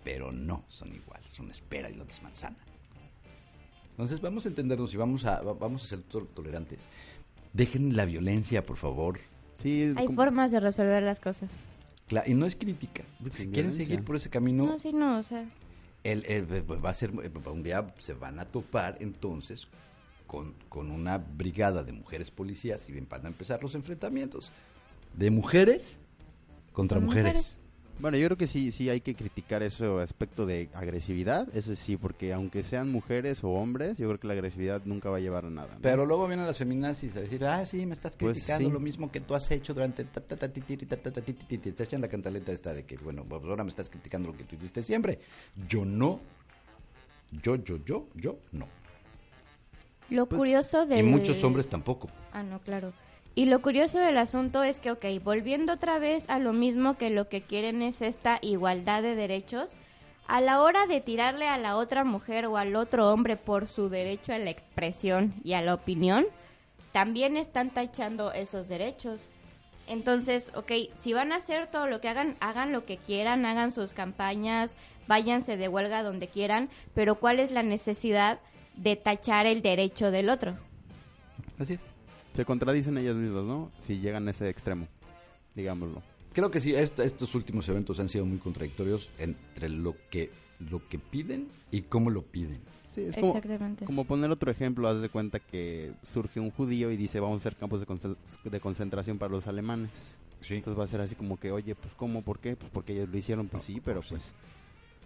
[0.03, 1.39] Pero no son iguales.
[1.39, 2.57] Una es pera y la otra es manzana.
[3.95, 6.85] Entonces vamos a entendernos y vamos a, va- vamos a ser to- tolerantes.
[7.53, 9.19] Dejen la violencia, por favor.
[9.61, 11.49] Sí, Hay formas de resolver las cosas.
[12.09, 13.03] Cla- y no es crítica.
[13.35, 15.45] Si quieren seguir por ese camino, No, sí, no, o sea,
[16.03, 19.67] el, el- pues, va a ser un día se van a topar entonces
[20.27, 24.51] con, con una brigada de mujeres policías y van a empezar los enfrentamientos
[25.15, 25.97] de mujeres
[26.73, 27.33] contra Con mujeres.
[27.33, 27.59] mujeres.
[27.97, 31.95] Bueno, yo creo que sí, sí hay que criticar ese aspecto de agresividad, ese sí,
[31.95, 35.45] porque aunque sean mujeres o hombres, yo creo que la agresividad nunca va a llevar
[35.45, 35.69] a nada.
[35.75, 35.81] ¿no?
[35.81, 38.73] Pero luego vienen las feminazis a decir, ah, sí, me estás Pues criticando sí.
[38.73, 40.03] lo mismo que tú has hecho durante...
[40.03, 41.71] ta, ta, ta, ti, ti, ti, ta, ta, ta, ti, ti, ti, ti".
[41.71, 44.43] Te echan la cantaleta esta de que, bueno, pues ahora me estás criticando lo que
[44.43, 45.19] tú hiciste siempre.
[45.67, 46.19] Yo no.
[47.41, 48.67] Yo, yo, yo, yo, no.
[50.09, 50.99] lo curioso de...
[50.99, 52.09] Y muchos hombres tampoco.
[52.33, 52.93] Ah, no, claro.
[53.37, 57.09] Y lo curioso del asunto es que, ok, volviendo otra vez a lo mismo que
[57.09, 59.75] lo que quieren es esta igualdad de derechos,
[60.25, 63.89] a la hora de tirarle a la otra mujer o al otro hombre por su
[63.89, 66.25] derecho a la expresión y a la opinión,
[66.93, 69.27] también están tachando esos derechos.
[69.87, 73.71] Entonces, ok, si van a hacer todo lo que hagan, hagan lo que quieran, hagan
[73.71, 78.39] sus campañas, váyanse de huelga donde quieran, pero ¿cuál es la necesidad
[78.77, 80.57] de tachar el derecho del otro?
[81.59, 81.94] Así es.
[82.35, 83.71] Se contradicen ellos mismos, ¿no?
[83.81, 84.87] Si llegan a ese extremo,
[85.55, 86.01] digámoslo.
[86.33, 90.31] Creo que sí, est- estos últimos eventos han sido muy contradictorios entre lo que,
[90.69, 92.59] lo que piden y cómo lo piden.
[92.93, 93.85] Sí, es como, Exactamente.
[93.85, 97.39] como poner otro ejemplo, haz de cuenta que surge un judío y dice vamos a
[97.39, 98.15] hacer campos de,
[98.49, 99.91] de concentración para los alemanes.
[100.47, 102.21] Entonces va a ser así como que, oye, pues ¿cómo?
[102.21, 102.55] ¿Por qué?
[102.55, 104.31] Pues porque ellos lo hicieron, pues sí, pero pues...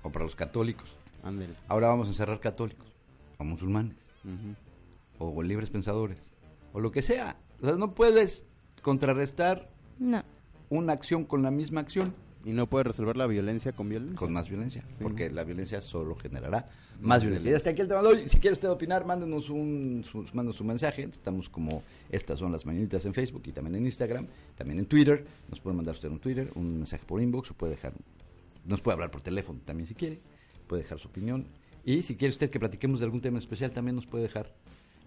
[0.04, 0.90] O para los católicos.
[1.24, 1.54] Ándale.
[1.68, 2.86] Ahora vamos a encerrar católicos,
[3.38, 5.26] o musulmanes, Ujú.
[5.34, 6.18] o libres pensadores,
[6.74, 7.38] o lo que sea.
[7.62, 8.46] O sea, no puedes
[8.82, 10.24] contrarrestar No.
[10.70, 12.14] una acción con la misma acción.
[12.46, 14.18] Y no puedes resolver la violencia con violencia.
[14.18, 16.70] Con más violencia, porque la violencia solo generará
[17.02, 17.52] más violencia.
[17.52, 18.30] Y hasta aquí el tema de hoy.
[18.30, 21.04] Si quiere usted opinar, mándenos un, su, mándenos un mensaje.
[21.04, 24.26] Estamos como estas son las mañanitas en Facebook y también en Instagram,
[24.58, 25.26] también en Twitter.
[25.50, 27.92] Nos puede mandar usted un Twitter, un mensaje por inbox o puede dejar,
[28.66, 30.20] nos puede hablar por teléfono también si quiere.
[30.68, 31.46] Puede dejar su opinión.
[31.84, 34.54] Y si quiere usted que platiquemos de algún tema especial, también nos puede dejar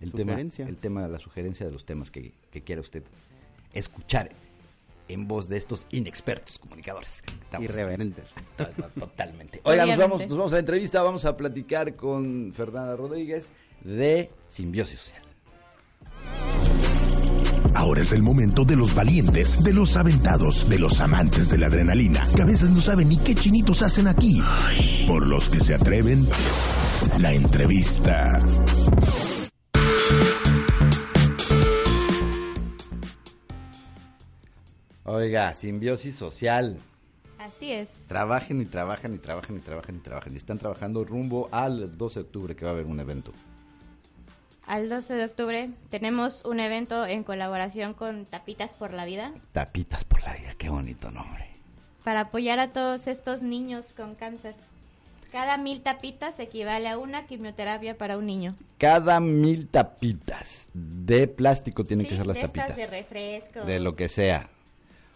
[0.03, 3.03] el tema, el tema, la sugerencia de los temas que, que quiera usted
[3.73, 4.31] escuchar
[5.09, 7.23] en voz de estos inexpertos comunicadores.
[7.45, 8.35] Estamos- Irreverentes.
[8.99, 9.61] Totalmente.
[9.65, 13.49] Oiga, nos vamos, nos vamos a la entrevista, vamos a platicar con Fernanda Rodríguez
[13.85, 15.23] de Simbiosis Social.
[17.75, 21.67] Ahora es el momento de los valientes, de los aventados, de los amantes de la
[21.67, 24.41] adrenalina, que a veces no saben ni qué chinitos hacen aquí.
[25.07, 26.27] Por los que se atreven,
[27.19, 28.39] la entrevista.
[35.23, 36.79] Oiga, Simbiosis Social.
[37.39, 37.91] Así es.
[38.09, 40.33] Trabajen y trabajan y trabajan y trabajan y trabajan.
[40.35, 43.33] Y están trabajando rumbo al 12 de octubre que va a haber un evento.
[44.67, 50.03] Al 12 de octubre tenemos un evento en colaboración con Tapitas por la Vida Tapitas
[50.05, 51.47] por la vida, qué bonito nombre.
[52.03, 54.57] para apoyar a todos estos niños con cáncer.
[55.31, 58.57] Cada mil tapitas equivale a una quimioterapia para un niño.
[58.79, 62.77] Cada mil tapitas de plástico tienen que Sí, ser las de estas tapitas.
[62.91, 63.61] de refresco.
[63.65, 64.49] De lo que sea.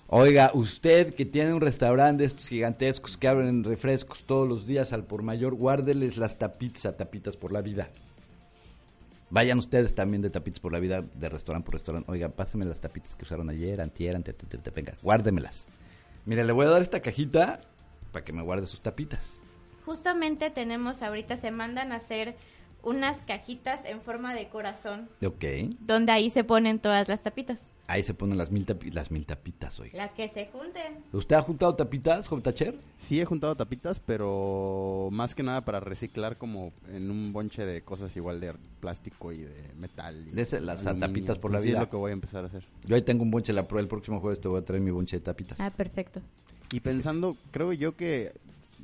[0.09, 4.93] Oiga, usted que tiene un restaurante de estos gigantescos que abren refrescos todos los días
[4.93, 7.89] al por mayor, guárdeles las tapitas a tapitas por la vida.
[9.31, 12.11] Vayan ustedes también de tapitas por la vida, de restaurante por restaurante.
[12.11, 15.67] Oiga, pásenme las tapitas que usaron ayer, antier, te, te- te- venga, guárdemelas.
[16.25, 17.61] Mire, le voy a dar esta cajita
[18.13, 19.21] para que me guarde sus tapitas.
[19.85, 22.37] Justamente tenemos ahorita, se mandan a hacer
[22.85, 25.45] unas cajitas en forma de corazón, Ok.
[25.81, 27.59] donde ahí se ponen todas las tapitas.
[27.89, 29.97] Ahí se ponen las mil, tapi- las mil tapitas, oiga.
[29.97, 31.05] Las que se junten.
[31.13, 32.75] ¿Usted ha juntado tapitas, Tacher?
[32.99, 37.83] Sí he juntado tapitas, pero más que nada para reciclar como en un bonche de
[37.83, 40.27] cosas igual de plástico y de metal.
[40.27, 41.07] y De ese, las aluminio.
[41.09, 41.79] tapitas por la Así vida.
[41.79, 42.65] es lo que voy a empezar a hacer.
[42.87, 43.83] Yo ahí tengo un bonche de la prueba.
[43.83, 45.61] El próximo jueves te voy a traer mi bonche de tapitas.
[45.61, 46.21] Ah, perfecto.
[46.73, 48.33] Y pensando, creo yo que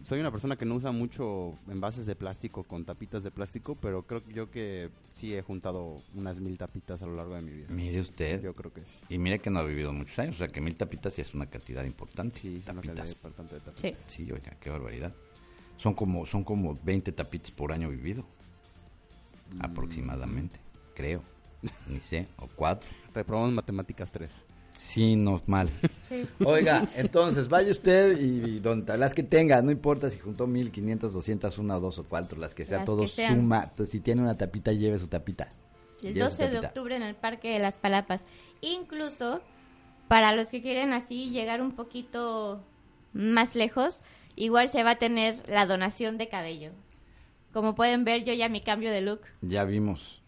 [0.04, 4.02] soy una persona que no usa mucho envases de plástico con tapitas de plástico, pero
[4.02, 7.66] creo yo que sí he juntado unas mil tapitas a lo largo de mi vida.
[7.70, 8.42] Mire usted.
[8.42, 8.96] Yo creo que sí.
[9.08, 10.36] Y mire que no ha vivido muchos años.
[10.36, 12.40] O sea, que mil tapitas sí es una cantidad importante.
[12.40, 12.96] Sí, es una tapitas.
[12.96, 13.98] cantidad importante de tapitas.
[14.08, 14.24] Sí.
[14.24, 15.14] Sí, oiga, qué barbaridad.
[15.76, 18.24] Son como, son como 20 tapitas por año vivido.
[19.52, 19.64] Mm.
[19.64, 20.58] Aproximadamente,
[20.94, 21.22] creo.
[21.88, 22.88] Ni sé, o cuatro.
[23.14, 24.30] Reprobamos matemáticas 3.
[24.74, 25.70] Sí, no mal.
[26.08, 26.26] Sí.
[26.44, 30.70] Oiga, entonces vaya usted y, y donde, las que tenga, no importa si juntó mil,
[30.70, 33.64] quinientas, doscientas, una, dos o cuatro, las que sea, Las todo que suma.
[33.64, 35.48] Entonces, si tiene una tapita, lleve su tapita.
[36.02, 36.68] El Lleve su 12 de tapita.
[36.68, 38.22] octubre en el Parque de las Palapas.
[38.60, 39.40] Incluso
[40.08, 42.62] para los que quieren así llegar un poquito
[43.12, 44.00] más lejos,
[44.36, 46.70] igual se va a tener la donación de cabello.
[47.52, 49.20] Como pueden ver, yo ya mi cambio de look.
[49.42, 50.21] Ya vimos.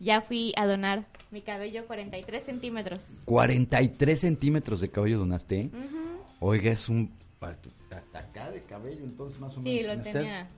[0.00, 3.06] Ya fui a donar mi cabello 43 centímetros.
[3.24, 5.70] 43 centímetros de cabello donaste.
[5.72, 6.46] Ujú.
[6.50, 7.12] Oiga, es un...
[7.40, 9.82] Hasta acá de cabello, entonces más o Sí, menos.
[9.88, 10.12] lo ¿no está?
[10.12, 10.48] tenía.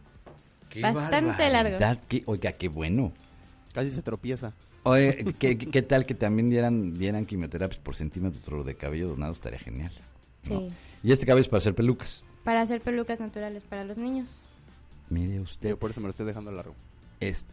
[0.69, 1.79] Qué bastante largo.
[2.09, 3.13] qué- oiga, qué bueno.
[3.73, 4.53] Casi se tropieza.
[4.83, 9.33] Oye, ¿qué, qué, qué tal que también dieran, dieran quimioterapias por centímetro de cabello donado?
[9.33, 9.93] Estaría genial.
[10.49, 10.61] ¿no?
[10.61, 10.75] Sí.
[11.03, 12.23] Y este cabello es para hacer pelucas.
[12.45, 14.29] Para hacer pelucas naturales para los niños.
[15.11, 15.71] Mire usted.
[15.71, 16.75] Yo por eso me lo estoy dejando largo.
[17.21, 17.51] Este...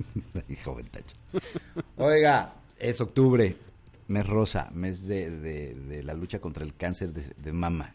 [0.48, 1.16] Hijo ventacho.
[1.96, 3.56] Oiga, es octubre,
[4.08, 7.94] mes rosa, mes de, de- de la lucha contra el cáncer de, de mama.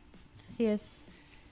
[0.54, 1.02] Así es.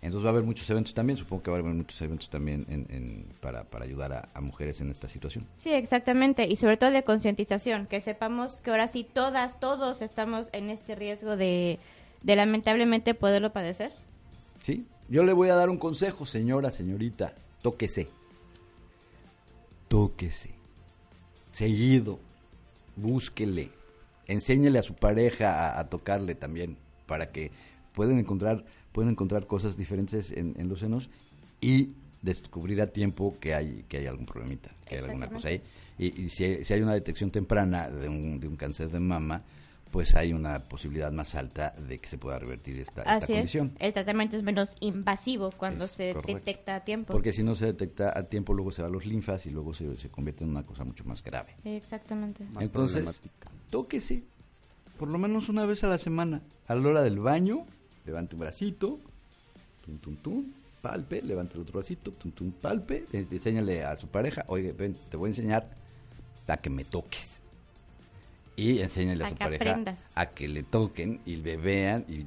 [0.01, 2.65] Entonces va a haber muchos eventos también, supongo que va a haber muchos eventos también
[2.69, 5.45] en- en- para, para ayudar a, a mujeres en esta situación.
[5.57, 6.47] Sí, exactamente.
[6.47, 10.93] Y sobre todo de concientización, que sepamos que ahora sí todas, todos estamos en este
[10.93, 11.79] riesgo de,
[12.21, 13.93] de lamentablemente poderlo padecer.
[14.61, 14.85] ¿Sí?
[15.09, 17.33] Yo le voy a dar un consejo, señora, señorita,
[17.63, 18.07] tóquese.
[19.95, 20.49] Tóquese.
[21.53, 22.19] Seguido.
[22.97, 23.69] Búsquele.
[24.27, 26.75] Enséñele a su pareja a, a tocarle también
[27.07, 27.51] para que
[27.93, 31.09] puedan encontrar, puedan encontrar cosas diferentes en, en los senos
[31.61, 35.61] y descubrir a tiempo que hay, que hay algún problemita, que hay alguna cosa ahí.
[35.97, 39.43] Y, y si, si hay una detección temprana de un, de un cáncer de mama,
[39.95, 43.37] pues hay una posibilidad más alta de que se pueda revertir esta, esta Así es.
[43.37, 43.71] condición.
[43.79, 46.33] El tratamiento es menos invasivo cuando Es se correcto.
[46.35, 47.13] detecta a tiempo.
[47.13, 49.73] Porque si no se detecta a tiempo, luego se va a los linfas y luego
[49.73, 51.55] se, se convierte en una cosa mucho más grave.
[51.63, 52.43] Exactamente.
[52.59, 53.21] Entonces,
[53.69, 54.23] tóquese
[54.99, 56.41] por lo menos una vez a la semana.
[56.67, 57.65] A la hora del baño,
[58.05, 58.99] levante un bracito,
[59.85, 60.45] tum, tum, tum,
[60.81, 65.15] palpe, levante el otro bracito, tum, tum, palpe, enséñale a su pareja, oye, ven, te
[65.15, 65.69] voy a enseñar
[66.47, 67.39] a que me toques.
[68.55, 69.99] Y enséñale a, A su pareja aprendas.
[70.15, 72.25] a que le toquen y le vean y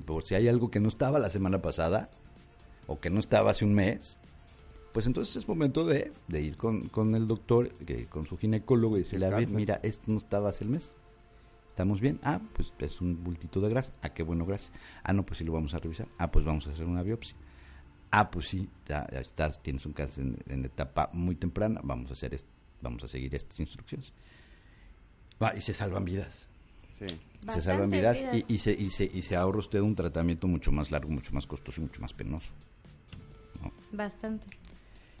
[0.00, 2.10] por si hay algo que no estaba la semana pasada
[2.86, 4.18] o que no estaba hace un mes,
[4.92, 8.96] pues entonces es momento de, de ir con, con el doctor, que, con su ginecólogo
[8.96, 10.90] y decirle, a ver, mira, esto no estaba hace el mes.
[11.70, 12.20] ¿Estamos bien?
[12.22, 13.94] Ah, pues es un bultito de grasa.
[14.02, 14.70] Ah, qué bueno, gracias.
[15.02, 16.06] Ah, no, pues sí lo vamos a revisar.
[16.18, 17.34] Ah, pues vamos a hacer una biopsia.
[18.10, 21.80] Ah, pues sí, ya, ya estás, tienes un cáncer en, en etapa muy temprana.
[21.82, 22.38] Vamos a hacer
[22.82, 24.12] vamos a seguir estas instrucciones.
[25.40, 26.46] Va, y se salvan vidas.
[26.98, 27.06] Sí.
[27.52, 28.36] Se salvan vidas vidas.
[28.48, 31.32] y, y se, y, se, y se ahorra usted un tratamiento mucho más largo, mucho
[31.32, 32.52] más costoso y mucho más penoso.
[33.92, 34.46] Bastante.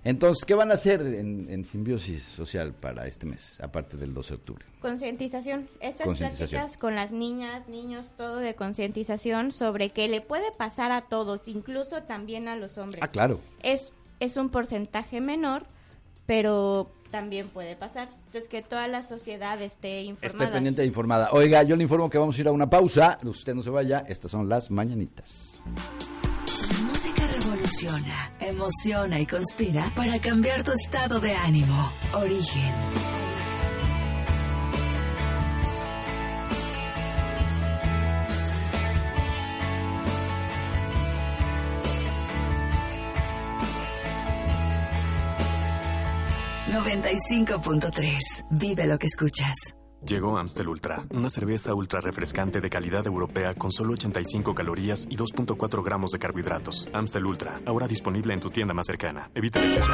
[0.04, 4.30] Entonces, ¿qué van a hacer en, en Simbiosis Social para este mes, aparte del 12
[4.30, 4.64] de octubre?
[4.80, 5.68] Concientización.
[5.80, 11.02] Estas pláticas con las niñas, niños, todo de concientización sobre que le puede pasar a
[11.02, 13.00] todos, incluso también a los hombres.
[13.00, 13.38] Ah, claro.
[13.62, 15.66] Es, es un porcentaje menor,
[16.26, 18.08] pero también puede pasar.
[18.26, 20.44] Entonces, que toda la sociedad esté informada.
[20.46, 21.28] Esté pendiente e informada.
[21.30, 23.18] Oiga, yo le informo que vamos a ir a una pausa.
[23.22, 24.02] Usted no se vaya.
[24.08, 25.62] Estas son las mañanitas.
[26.72, 31.92] La música revoluciona, emociona y conspira para cambiar tu estado de ánimo.
[32.14, 33.11] Origen.
[46.72, 48.46] ...95.3...
[48.50, 49.54] Vive lo que escuchas.
[50.06, 55.16] Llegó Amstel Ultra, una cerveza ultra refrescante de calidad europea con solo 85 calorías y
[55.16, 56.88] 2.4 gramos de carbohidratos.
[56.92, 59.30] Amstel Ultra, ahora disponible en tu tienda más cercana.
[59.32, 59.92] Evita el exceso.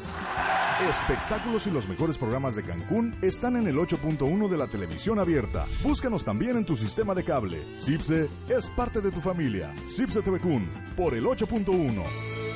[0.89, 5.65] espectáculos y los mejores programas de Cancún están en el 8.1 de la televisión abierta.
[5.83, 7.63] Búscanos también en tu sistema de cable.
[7.77, 9.73] Cipse es parte de tu familia.
[9.89, 10.39] Cipse TV
[10.95, 12.46] por el 8.1.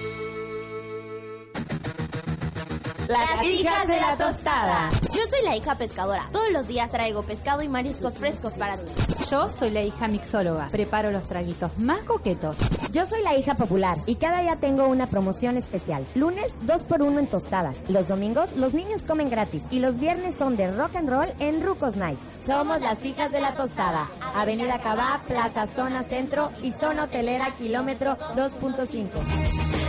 [3.12, 4.90] Las hijas de la tostada.
[5.14, 6.30] Yo soy la hija pescadora.
[6.32, 8.94] Todos los días traigo pescado y mariscos frescos para ti.
[9.30, 10.70] Yo soy la hija mixóloga.
[10.70, 12.56] Preparo los traguitos más coquetos.
[12.94, 16.06] Yo soy la hija popular y cada día tengo una promoción especial.
[16.16, 17.76] Lunes, 2 por 1 en tostadas.
[17.90, 19.64] Los domingos, los niños comen gratis.
[19.72, 22.20] Y los viernes son de rock and roll en Rucos Night.
[22.46, 24.10] Somos las hijas de la tostada.
[24.36, 29.81] Avenida Cabá, Plaza Zona Centro y Zona Hotelera, kilómetro 2.5.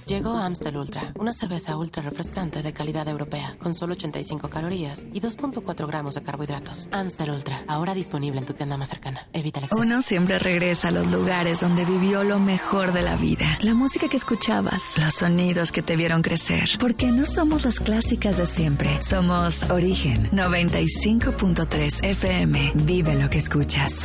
[0.06, 5.20] Llegó Amstel Ultra, una cerveza ultra refrescante de calidad europea, con solo 85 calorías y
[5.20, 6.86] 2.4 gramos de carbohidratos.
[6.92, 9.26] Amstel Ultra, ahora disponible en tu tienda más cercana.
[9.32, 9.82] Evita el exceso.
[9.82, 13.58] Uno siempre regresa a los lugares donde vivió lo mejor de la vida.
[13.62, 16.68] La música que escuchabas, los sonidos que te vieron crecer.
[16.78, 19.02] Porque no somos las clásicas de siempre.
[19.02, 22.74] Somos Origen 95.3 FM.
[22.76, 24.04] Vive lo que escuchas.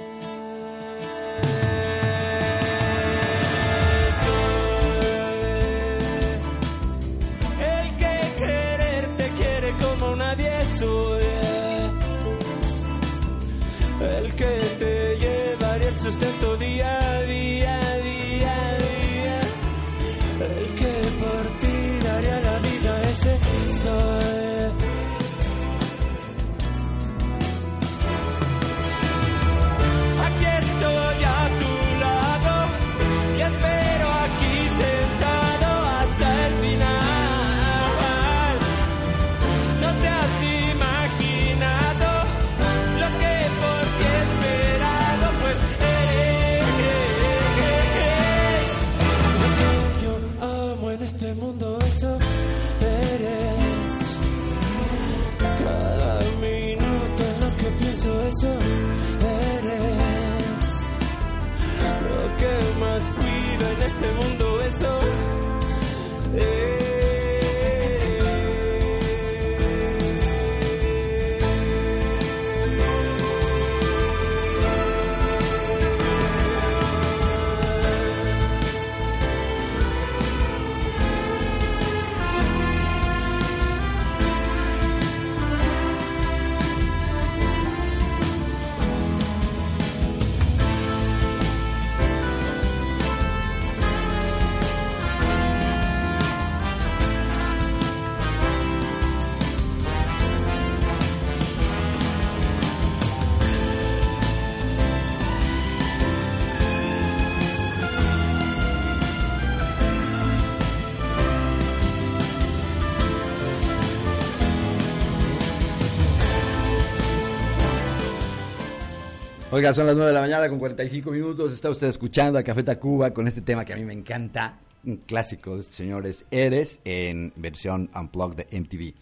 [119.61, 121.53] Oiga, son las 9 de la mañana con 45 minutos.
[121.53, 124.57] Está usted escuchando a Café Tacuba con este tema que a mí me encanta.
[124.83, 126.25] Un clásico de estos señores.
[126.31, 128.95] Eres en versión Unplugged de MTV.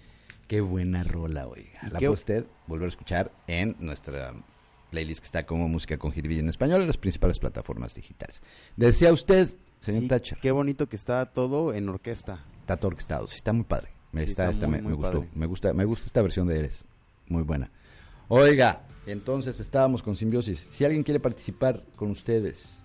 [0.50, 1.80] Qué buena rola, oiga.
[1.84, 4.34] La puede usted volver a escuchar en nuestra
[4.92, 8.42] playlist que está como Música con Jiribilla en español en las principales plataformas digitales.
[8.76, 10.38] Decía usted, señor Sí, Tacha.
[10.42, 12.44] Qué bonito que está todo en orquesta.
[12.60, 13.28] Está todo orquestado.
[13.28, 13.92] Sí, está muy padre.
[14.12, 15.20] Me, Sí, está, está está- muy, me, muy me gustó.
[15.20, 15.30] padre.
[15.36, 16.84] Me gusta, me gusta esta versión de Eres.
[17.30, 17.72] Muy buena.
[18.28, 20.68] Oiga, entonces estábamos con Simbiosis.
[20.72, 22.82] Si alguien quiere participar con ustedes,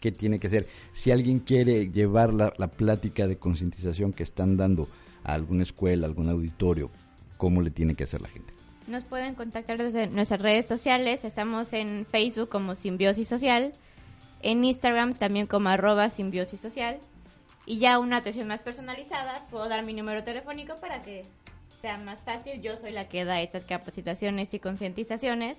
[0.00, 0.66] ¿qué tiene que hacer?
[0.92, 4.88] Si alguien quiere llevar la, la plática de concientización que están dando
[5.24, 6.90] a alguna escuela, algún auditorio,
[7.36, 8.52] ¿cómo le tiene que hacer la gente?
[8.86, 11.24] Nos pueden contactar desde nuestras redes sociales.
[11.24, 13.72] Estamos en Facebook como Simbiosis Social,
[14.42, 16.98] en Instagram también como arroba Simbiosis Social.
[17.64, 21.24] Y ya una atención más personalizada, puedo dar mi número telefónico para que
[21.82, 22.62] sea más fácil.
[22.62, 25.58] Yo soy la que da estas capacitaciones y concientizaciones.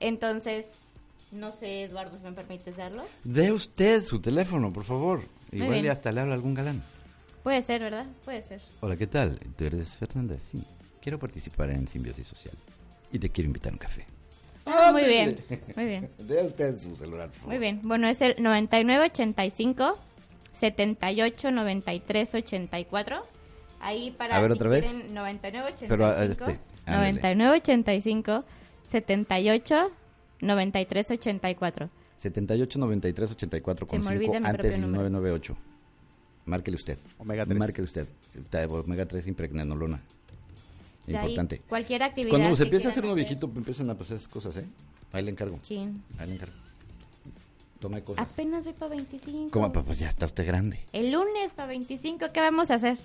[0.00, 0.66] Entonces,
[1.30, 3.04] no sé, Eduardo, si me permites darlo.
[3.22, 5.20] De usted su teléfono, por favor.
[5.52, 5.92] Muy Igual y bien.
[5.92, 6.82] hasta le habla algún galán.
[7.42, 8.06] Puede ser, ¿verdad?
[8.24, 8.60] Puede ser.
[8.80, 9.38] Hola, ¿qué tal?
[9.56, 10.64] Tú eres Fernanda, sí.
[11.00, 12.54] Quiero participar en Simbiosis Social.
[13.12, 14.06] Y te quiero invitar a un café.
[14.66, 15.38] Ah, muy bien,
[15.76, 16.10] muy bien.
[16.18, 17.48] De usted su celular, por favor.
[17.48, 17.80] Muy bien.
[17.82, 19.98] Bueno, es el 9985
[20.52, 23.20] 78 93 84.
[23.80, 24.84] Ahí para A ver, otra vez.
[24.84, 27.34] quieren 9985 Pero, a- este, ándale.
[27.36, 28.44] 9985
[28.88, 29.90] 78
[30.40, 31.90] 93 84.
[32.18, 35.02] 78 93 84 con Se me olvida 5 mi antes del número.
[35.10, 35.56] 998.
[36.46, 36.98] Márquele usted.
[37.18, 37.58] Omega 3.
[37.58, 38.06] Márquele usted.
[38.68, 40.00] Omega 3 impregnanolona.
[41.06, 41.60] Importante.
[41.68, 42.30] cualquier actividad.
[42.30, 44.66] Cuando se empieza a hacer uno viejito, empiezan a pasar esas cosas, ¿eh?
[45.12, 45.58] Ahí le encargo.
[45.62, 46.02] Chin.
[46.18, 46.54] Ahí le encargo.
[47.80, 48.26] Tome cosas.
[48.26, 49.50] Apenas voy para 25.
[49.50, 49.72] ¿Cómo?
[49.72, 50.80] Pues pues ya está usted grande.
[50.92, 52.98] El lunes para 25, ¿qué vamos a hacer?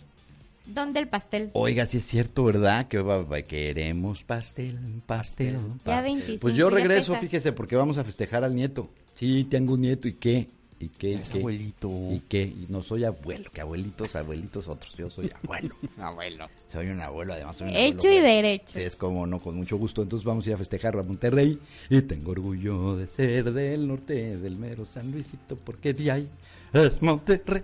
[0.66, 1.50] ¿Dónde el pastel?
[1.54, 2.88] Oiga, sí es cierto, ¿verdad?
[2.88, 5.54] Que queremos pastel, pastel.
[5.56, 6.04] Ya pastel.
[6.04, 8.90] 25, Pues yo ya regreso, fíjese, porque vamos a festejar al nieto.
[9.16, 10.48] Sí, tengo un nieto, ¿y qué?
[10.80, 11.12] ¿Y qué?
[11.12, 11.38] ¿Y Es qué?
[11.40, 11.90] abuelito.
[12.12, 12.42] ¿Y qué?
[12.44, 14.94] Y no soy abuelo, que abuelitos, abuelitos otros.
[14.98, 15.76] Yo soy abuelo.
[15.98, 16.50] abuelo.
[16.70, 18.36] Soy un abuelo, además soy un Hecho abuelo y bueno.
[18.36, 18.74] derecho.
[18.80, 20.02] Sí, es como no, con mucho gusto.
[20.02, 21.60] Entonces vamos a ir a festejar a Monterrey.
[21.90, 26.28] Y tengo orgullo de ser del norte, del mero San Luisito, porque de ahí
[26.74, 27.64] es Monterrey.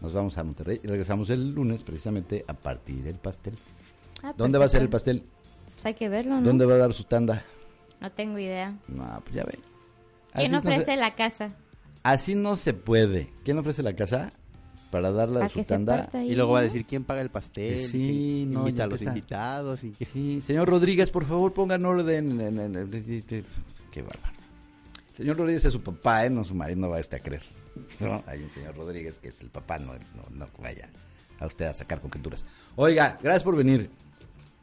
[0.00, 3.54] Nos vamos a Monterrey y regresamos el lunes precisamente a partir del pastel.
[4.22, 5.24] Ah, ¿Dónde va a ser el pastel?
[5.74, 6.42] Pues hay que verlo, ¿no?
[6.42, 7.44] ¿Dónde va a dar su tanda?
[8.00, 8.76] No tengo idea.
[8.88, 9.58] No, pues ya ve.
[10.34, 11.50] ¿Quién no se- ofrece la casa?
[12.04, 13.28] así no se puede.
[13.44, 14.30] ¿Quién ofrece la casa?
[14.90, 16.08] Para darle a su tanda.
[16.14, 17.86] ahí, Y luego va a decir quién paga el pastel.
[17.86, 19.10] Sí, no, invita a los empieza.
[19.18, 19.84] invitados.
[19.84, 19.92] Y...
[20.04, 22.40] Sí, señor Rodríguez, por favor, pongan orden.
[22.40, 23.44] en- en- en-
[23.90, 24.34] Qué bárbaro.
[25.16, 26.30] Señor Rodríguez es su papá, ¿eh?
[26.30, 27.42] No, su marido no va a este a creer.
[28.00, 28.22] ¿no?
[28.26, 30.88] Hay un señor Rodríguez que es el papá, no, no, no vaya
[31.40, 32.44] a usted a sacar conjeturas.
[32.76, 33.90] Oiga, gracias por venir.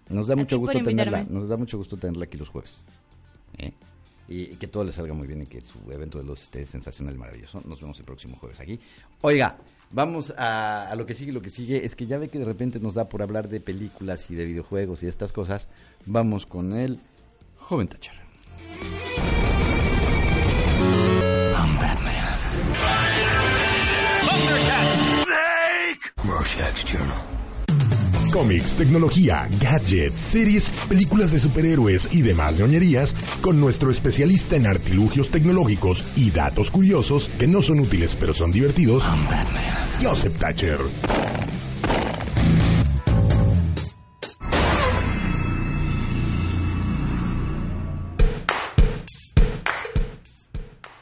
[0.10, 1.24] Nos da A mucho gusto tenerla.
[1.24, 2.86] Nos da mucho gusto tenerla aquí los jueves.
[3.58, 3.74] ¿eh?
[4.28, 6.66] Y, y que todo le salga muy bien y que su evento de los esté
[6.68, 7.62] sensacional y maravilloso.
[7.66, 8.80] Nos vemos el próximo jueves aquí.
[9.22, 9.58] Oiga,
[9.92, 11.32] vamos a, a lo que sigue.
[11.32, 13.60] Lo que sigue es que ya ve que de repente nos da por hablar de
[13.60, 15.68] películas y de videojuegos y de estas cosas.
[16.06, 17.00] Vamos con el
[17.58, 18.14] joven Thatcher.
[28.32, 35.32] Cómics, tecnología, gadgets, series, películas de superhéroes y demás ñoñerías con nuestro especialista en artilugios
[35.32, 39.04] tecnológicos y datos curiosos que no son útiles pero son divertidos,
[40.04, 40.80] Joseph Thatcher.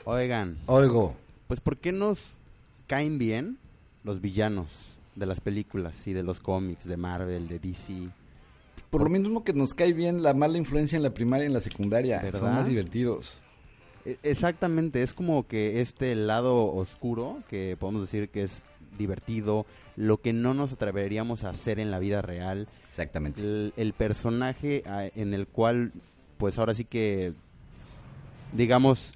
[0.05, 1.15] Oigan, Oigo.
[1.47, 2.37] pues ¿por qué nos
[2.87, 3.57] caen bien
[4.03, 8.09] los villanos de las películas y de los cómics de Marvel, de DC?
[8.89, 11.53] Por lo mismo que nos cae bien la mala influencia en la primaria y en
[11.53, 12.21] la secundaria.
[12.31, 13.37] Son más divertidos.
[14.05, 18.61] E- Exactamente, es como que este lado oscuro, que podemos decir que es
[18.97, 22.67] divertido, lo que no nos atreveríamos a hacer en la vida real.
[22.89, 23.41] Exactamente.
[23.41, 24.83] El, el personaje
[25.15, 25.91] en el cual,
[26.37, 27.33] pues ahora sí que,
[28.51, 29.13] digamos,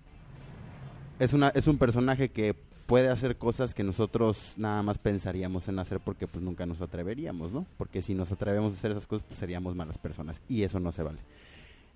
[1.20, 2.56] es, una, es un personaje que
[2.88, 7.52] puede hacer cosas que nosotros nada más pensaríamos en hacer porque pues nunca nos atreveríamos,
[7.52, 7.66] ¿no?
[7.78, 10.92] Porque si nos atrevemos a hacer esas cosas, pues seríamos malas personas y eso no
[10.94, 11.20] se vale.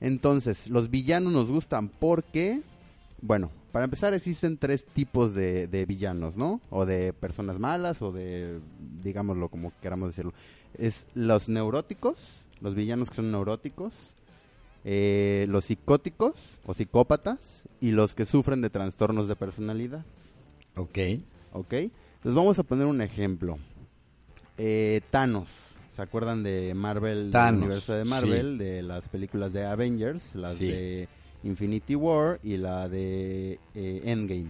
[0.02, 2.62] Entonces, los villanos nos gustan porque,
[3.22, 6.60] bueno, para empezar existen tres tipos de, villanos, ¿no?
[6.70, 8.60] O de personas malas o de,
[9.02, 10.34] digámoslo como queramos decirlo.
[10.78, 13.94] Es los neuróticos, los villanos que son neuróticos,
[14.84, 20.04] eh, los psicóticos o psicópatas y los que sufren de trastornos de personalidad.
[20.76, 20.98] Ok.
[21.54, 21.74] Ok.
[21.74, 23.58] Entonces vamos a poner un ejemplo.
[24.58, 25.50] Eh, Thanos.
[25.92, 30.56] ¿Se acuerdan de Marvel, Thanos, del universo de Marvel, de las películas de Avengers, las
[30.56, 30.68] Sí.
[30.68, 31.08] de
[31.44, 34.50] Infinity War y la de eh, Endgame?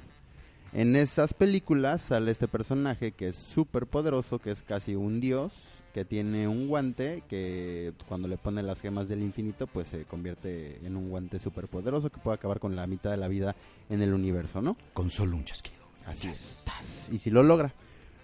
[0.74, 5.52] En esas películas sale este personaje que es súper poderoso, que es casi un dios,
[5.94, 10.80] que tiene un guante que cuando le pone las gemas del infinito pues se convierte
[10.86, 13.56] en un guante súper poderoso que puede acabar con la mitad de la vida
[13.90, 14.78] en el universo, ¿no?
[14.94, 15.81] Con solo un chasquido.
[16.06, 16.60] Así es.
[17.12, 17.74] Y si lo logra.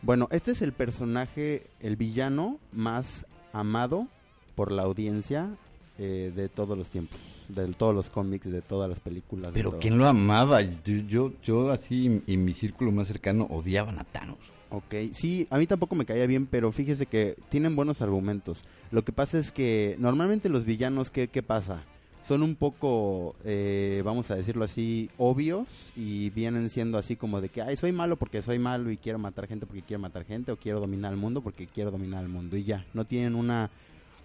[0.01, 4.07] Bueno, este es el personaje, el villano más amado
[4.55, 5.49] por la audiencia
[5.97, 7.19] eh, de todos los tiempos,
[7.49, 9.51] de todos los cómics, de todas las películas.
[9.53, 9.79] Pero.
[9.79, 10.61] ¿quién lo amaba?
[10.61, 14.37] Yo, yo, yo así y mi círculo más cercano odiaban a Thanos.
[14.69, 18.63] Ok, sí, a mí tampoco me caía bien, pero fíjese que tienen buenos argumentos.
[18.91, 21.83] Lo que pasa es que normalmente los villanos, ¿qué, qué pasa?
[22.27, 25.65] Son un poco, eh, vamos a decirlo así, obvios
[25.95, 29.17] y vienen siendo así como de que, ay, soy malo porque soy malo y quiero
[29.17, 32.29] matar gente porque quiero matar gente o quiero dominar el mundo porque quiero dominar el
[32.29, 33.69] mundo y ya, no tienen una,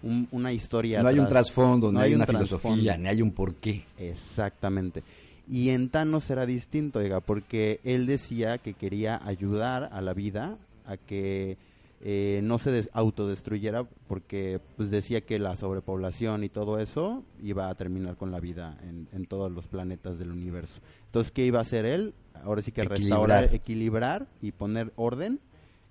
[0.01, 1.01] un- una historia.
[1.01, 3.85] No hay un trasfondo, no hay un una filosofía, ni hay un porqué.
[3.97, 5.01] Exactamente.
[5.49, 10.57] Y en Thanos era distinto, oiga, porque él decía que quería ayudar a la vida
[10.85, 11.57] a que
[12.05, 17.69] eh, no se des- autodestruyera, porque pues decía que la sobrepoblación y todo eso iba
[17.69, 20.81] a terminar con la vida en, en todos los planetas del universo.
[21.05, 22.13] Entonces, ¿qué iba a hacer él?
[22.43, 22.99] Ahora sí que Equilibrar.
[23.39, 25.39] restaurar, equilibrar y poner orden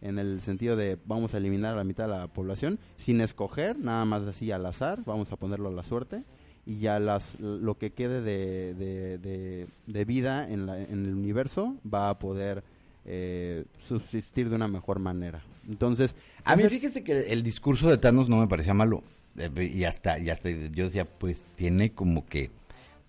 [0.02, 3.78] en el sentido de vamos a eliminar a la mitad de la población sin escoger,
[3.78, 6.24] nada más así al azar, vamos a ponerlo a la suerte
[6.66, 11.14] y ya las lo que quede de, de, de- de vida en, la- en el
[11.14, 12.64] universo va a poder
[13.04, 15.42] eh, subsistir de una mejor manera.
[15.68, 19.02] Entonces, A mí ese- fíjese que el discurso de Thanos no me parecía malo.
[19.36, 22.50] Eh, Y hasta, y hasta yo decía, pues tiene como que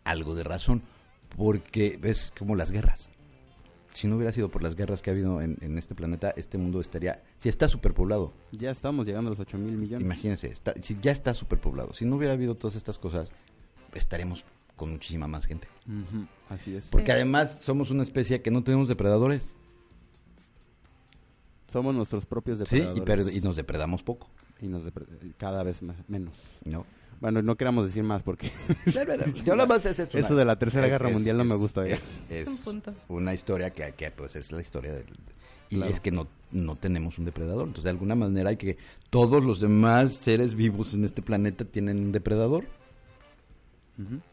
[0.03, 0.81] algo de razón.
[1.35, 3.09] Porque es como las guerras.
[3.93, 6.57] Si no hubiera sido por las guerras que ha habido en, en este planeta, este
[6.57, 8.33] mundo estaría, si está superpoblado.
[8.51, 10.03] ya estamos llegando a los 8 mil millones.
[10.05, 11.93] Imagínense, está- si ya está superpoblado.
[11.93, 13.31] Si no hubiera habido todas estas cosas,
[13.93, 14.43] estaremos
[14.75, 15.67] con muchísima más gente.
[16.49, 16.87] Así es.
[16.87, 19.43] Porque además somos una especie que no tenemos depredadores.
[21.73, 22.97] Somos nuestros propios Sí, depredadores.
[22.97, 24.29] y, per- y nos depredamos poco.
[24.61, 24.83] Y nos
[25.37, 26.33] cada vez más- menos.
[26.63, 26.85] No.
[27.19, 28.51] Bueno, no queramos decir más porque...
[29.45, 31.81] Yo nada más es eso, de la Tercera es- Guerra es- Mundial no me gusta.
[31.81, 31.95] oiga.
[31.95, 32.93] Es, es Un punto.
[33.09, 35.05] una historia que, que, pues es la historia del...
[35.69, 35.91] Y Claro.
[35.91, 37.61] es que no, no tenemos un depredador.
[37.63, 38.77] Entonces, de alguna manera hay que...
[39.09, 42.65] Todos los demás seres vivos en este planeta tienen un depredador.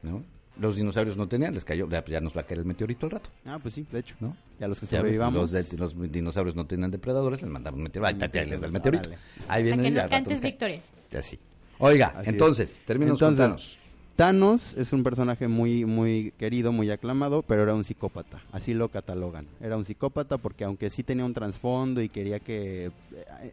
[0.03, 0.23] ¿no?
[0.61, 3.13] Los dinosaurios no tenían, les cayó, ya, ya nos va a caer el meteorito al
[3.13, 3.31] rato.
[3.47, 4.15] Ah, pues sí, de hecho.
[4.21, 4.37] ¿no?
[4.59, 5.41] Ya los que Ya sobrevivamos.
[5.41, 8.27] Los, de- los dinosaurios no tenían depredadores, les mandaron un meteorito.
[8.39, 9.11] Ahí les va el meteorito.
[9.49, 10.83] Ahí viene al rato victoria.
[11.19, 11.39] Así.
[11.79, 13.79] Oiga, Así entonces, terminamos con Entonces, Thanos.
[14.17, 18.43] Thanos es un personaje muy, muy querido, muy aclamado, pero era un psicópata.
[18.53, 19.47] Así lo catalogan.
[19.63, 22.93] Era un psicópata porque aunque sí tenía un trasfondo y quería que eh,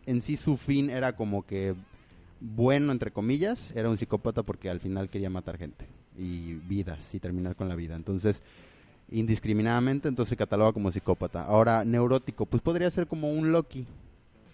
[0.05, 1.73] en sí su fin era como que
[2.41, 5.85] bueno, entre comillas, era un psicópata porque al final quería matar gente
[6.17, 7.95] y vidas y terminar con la vida.
[7.95, 8.43] Entonces,
[9.11, 11.43] indiscriminadamente, entonces se cataloga como psicópata.
[11.43, 13.85] Ahora, neurótico, pues podría ser como un Loki,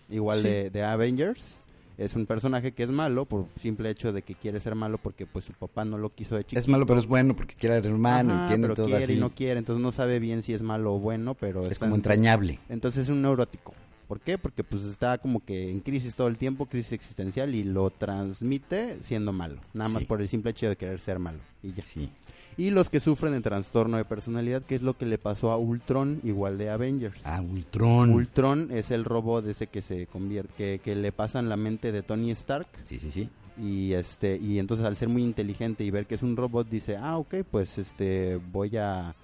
[0.10, 0.48] igual Sí.
[0.48, 1.62] de, de Avengers.
[1.96, 5.28] Es un personaje que es malo por simple hecho de que quiere ser malo porque
[5.28, 6.60] pues su papá no lo quiso de chiquito.
[6.60, 9.04] Es malo, pero es bueno porque quiere al hermano Ajá, y tiene pero todo quiere
[9.04, 9.14] así.
[9.14, 11.86] y no quiere, entonces no sabe bien si es malo o bueno, pero Es está
[11.86, 12.60] como en- entrañable.
[12.68, 13.74] Entonces es un neurótico.
[14.08, 14.38] ¿Por qué?
[14.38, 18.98] Porque pues está como que en crisis todo el tiempo, crisis existencial y lo transmite
[19.02, 20.06] siendo malo, nada más Sí.
[20.08, 21.84] por el simple hecho de querer ser malo y ya.
[21.84, 22.10] Sí.
[22.56, 25.58] Y los que sufren de trastorno de personalidad, que es lo que le pasó a
[25.58, 27.26] Ultron igual de Avengers.
[27.26, 28.12] Ah, Ultron.
[28.12, 32.04] Ultron es el robot ese que se convierte, que, que le pasan la mente de
[32.04, 33.30] Tony Stark Sí, sí, sí.
[33.58, 36.96] y este y entonces al ser muy inteligente y ver que es un robot dice
[36.98, 39.16] ah ok pues este voy a,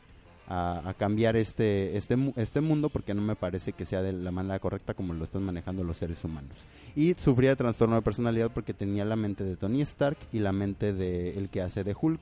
[0.50, 4.12] a, a cambiar este este mu- este mundo porque no me parece que sea de
[4.14, 8.02] la manera correcta como lo están manejando los seres humanos y sufría de trastorno de
[8.02, 11.84] personalidad porque tenía la mente de Tony Stark y la mente de el que hace
[11.84, 12.20] de Hulk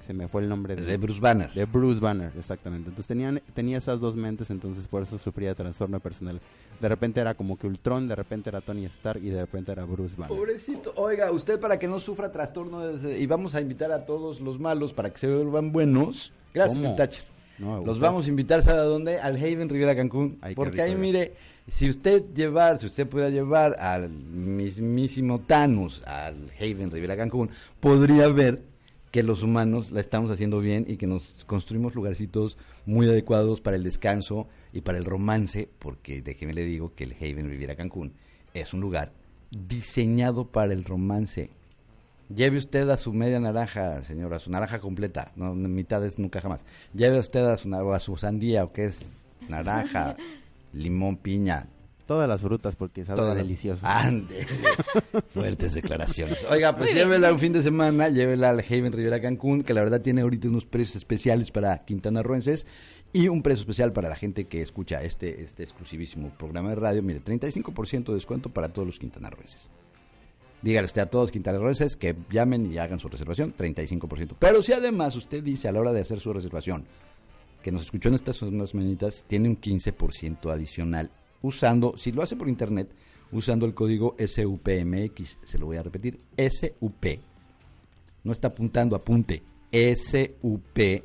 [0.00, 1.52] se me fue el nombre de, De Bruce Banner.
[1.52, 2.88] de Bruce Banner, exactamente.
[2.88, 6.40] Entonces tenían, tenía esas dos mentes, entonces por eso sufría de trastorno personal.
[6.80, 9.84] De repente era como que Ultron, de repente era Tony Stark y de repente era
[9.84, 10.34] Bruce Banner.
[10.34, 10.94] Pobrecito.
[10.96, 14.58] Oiga, usted para que no sufra trastorno de- y vamos a invitar a todos los
[14.58, 16.32] malos para que se vuelvan buenos.
[16.54, 16.96] Gracias, ¿Cómo?
[17.60, 19.20] No, Los vamos a invitar, ¿sabe a dónde?
[19.20, 20.38] Al Haven Rivera Cancún.
[20.40, 21.34] Ay, porque ahí, mire,
[21.68, 27.50] si usted llevar, si usted pudiera llevar al mismísimo Thanos al Haven Rivera Cancún,
[27.80, 28.62] podría ver
[29.10, 32.56] que los humanos la estamos haciendo bien y que nos construimos lugarcitos
[32.86, 37.12] muy adecuados para el descanso y para el romance, porque déjeme le digo que el
[37.12, 38.14] Haven Riviera Cancún
[38.54, 39.12] es un lugar
[39.50, 41.50] diseñado para el romance.
[42.34, 46.60] Lleve usted a su media naranja, señora, su naranja completa, no mitades nunca jamás.
[46.94, 49.00] Lleve usted a su, a su sandía, o que es
[49.48, 50.16] naranja,
[50.72, 51.66] limón, piña.
[52.06, 53.84] Todas las frutas porque sabe todas delicioso.
[53.86, 54.46] Ande.
[55.34, 56.44] Fuertes declaraciones.
[56.48, 60.00] Oiga, pues llévela un fin de semana, llévela al Haven Rivera Cancún, que la verdad
[60.00, 62.66] tiene ahorita unos precios especiales para quintanarroenses
[63.12, 67.02] y un precio especial para la gente que escucha este, este exclusivísimo programa de radio.
[67.02, 69.68] Mire, 35% de descuento para todos los quintanarroenses.
[70.62, 74.36] Dígale usted a todos quintanarroenses que llamen y hagan su reservación, 35%.
[74.38, 76.84] Pero si además usted dice a la hora de hacer su reservación
[77.62, 81.10] que nos escuchó en estas unas mañanitas, tiene un 15% adicional
[81.42, 82.90] usando, si lo hace por internet,
[83.32, 85.38] usando el código SUPMX.
[85.44, 87.06] Se lo voy a repetir, SUP.
[88.24, 89.42] No está apuntando, apunte.
[89.72, 91.02] SUPMX.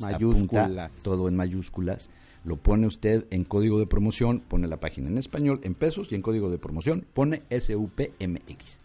[0.00, 0.64] Mayúsculas.
[0.64, 2.10] Apunta todo en mayúsculas.
[2.44, 6.14] Lo pone usted en código de promoción, pone la página en español, en pesos y
[6.14, 8.78] en código de promoción pone SUPMX.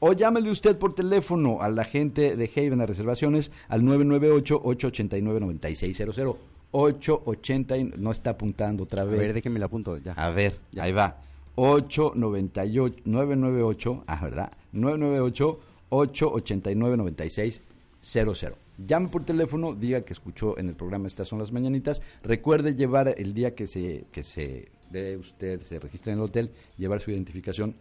[0.00, 6.36] O llámele usted por teléfono a la gente de Haven a reservaciones al 998-889-9600.
[6.74, 9.18] 880, y- no está apuntando otra A vez.
[9.20, 10.12] ver, déjeme la apunto ya.
[10.14, 11.18] A ver, ahí va.
[11.56, 14.52] 898 998, ah, ¿verdad?
[14.72, 15.60] 998
[15.90, 18.56] 889 9600.
[18.78, 22.00] Llame por teléfono, diga que escuchó en el programa Estas son las mañanitas.
[22.22, 26.50] Recuerde llevar el día que se que se de usted se registre en el hotel,
[26.76, 27.74] llevar su identificación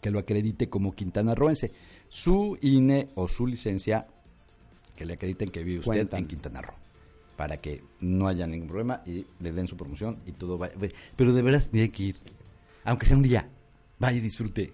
[0.00, 1.72] que lo acredite como Quintana Roense.
[2.08, 4.06] Su INE o su licencia
[4.94, 6.20] que le acrediten que vive usted Cuentan.
[6.20, 6.74] en Quintana Roo.
[7.36, 10.74] Para que no haya ningún problema y le den su promoción y todo vaya.
[11.16, 12.16] Pero de veras tiene que ir.
[12.84, 13.48] Aunque sea un día.
[13.98, 14.72] Vaya y disfrute.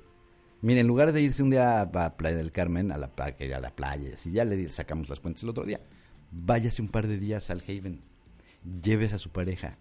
[0.62, 3.54] Mire, en lugar de irse un día a Playa del Carmen, a la, pla- que
[3.54, 5.80] a la playa, si ya le sacamos las cuentas el otro día,
[6.32, 8.00] váyase un par de días al Haven.
[8.82, 9.78] Lleves a su pareja.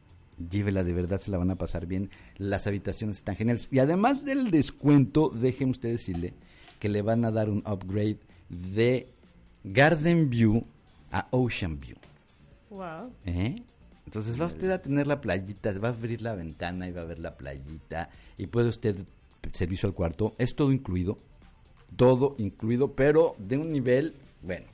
[0.49, 2.09] Llévela, de verdad se la van a pasar bien.
[2.37, 3.67] Las habitaciones están geniales.
[3.71, 6.33] Y además del descuento, déjenme usted decirle
[6.79, 9.09] que le van a dar un upgrade de
[9.65, 10.65] Garden View
[11.11, 11.97] a Ocean View.
[12.69, 13.11] Wow.
[13.25, 13.61] ¿Eh?
[14.05, 17.05] Entonces va usted a tener la playita, va a abrir la ventana y va a
[17.05, 18.95] ver la playita y puede usted
[19.53, 21.17] servicio al cuarto, es todo incluido,
[21.95, 24.65] todo incluido, pero de un nivel, bueno,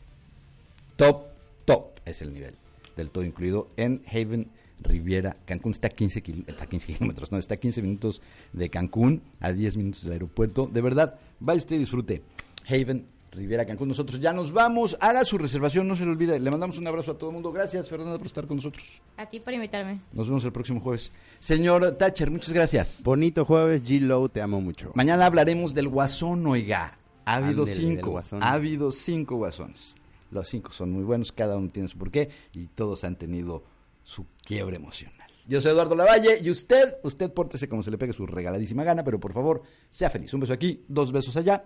[0.95, 1.23] top,
[1.65, 2.55] top es el nivel
[2.97, 4.47] del todo incluido en Haven
[4.81, 8.21] Riviera, Cancún está a 15, kil- está a 15 kilómetros, no, está a 15 minutos
[8.53, 12.21] de Cancún, a 10 minutos del aeropuerto, de verdad, vaya usted y disfrute.
[12.67, 13.05] Haven
[13.35, 16.77] Riviera Cancún, nosotros ya nos vamos, haga su reservación, no se le olvide, le mandamos
[16.77, 18.83] un abrazo a todo el mundo, gracias Fernanda por estar con nosotros.
[19.17, 19.99] A ti por invitarme.
[20.13, 21.11] Nos vemos el próximo jueves.
[21.39, 23.01] Señor Thatcher, muchas gracias.
[23.03, 24.91] Bonito jueves, G-Low, te amo mucho.
[24.95, 26.97] Mañana hablaremos del guasón, oiga.
[27.25, 28.21] Ha habido Ándele, cinco.
[28.39, 29.95] Ha habido cinco guasones.
[30.31, 33.63] Los cinco son muy buenos, cada uno tiene su porqué y todos han tenido
[34.03, 35.27] su quiebre emocional.
[35.47, 39.03] Yo soy Eduardo Lavalle y usted, usted pórtese como se le pegue su regaladísima gana,
[39.03, 40.33] pero por favor, sea feliz.
[40.33, 41.65] Un beso aquí, dos besos allá.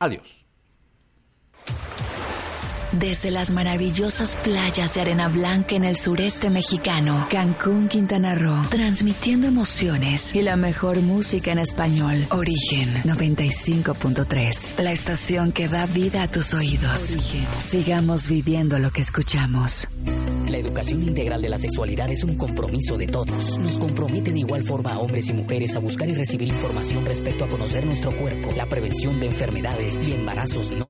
[0.00, 0.41] Adiós.
[2.92, 9.46] Desde las maravillosas playas de arena blanca en el sureste mexicano, Cancún, Quintana Roo, transmitiendo
[9.46, 12.26] emociones y la mejor música en español.
[12.30, 17.16] Origen 95.3, la estación que da vida a tus oídos.
[17.60, 19.88] Sigamos viviendo lo que escuchamos.
[20.52, 23.56] La educación integral de la sexualidad es un compromiso de todos.
[23.58, 27.46] Nos compromete de igual forma a hombres y mujeres a buscar y recibir información respecto
[27.46, 30.80] a conocer nuestro cuerpo, la prevención de enfermedades y embarazos no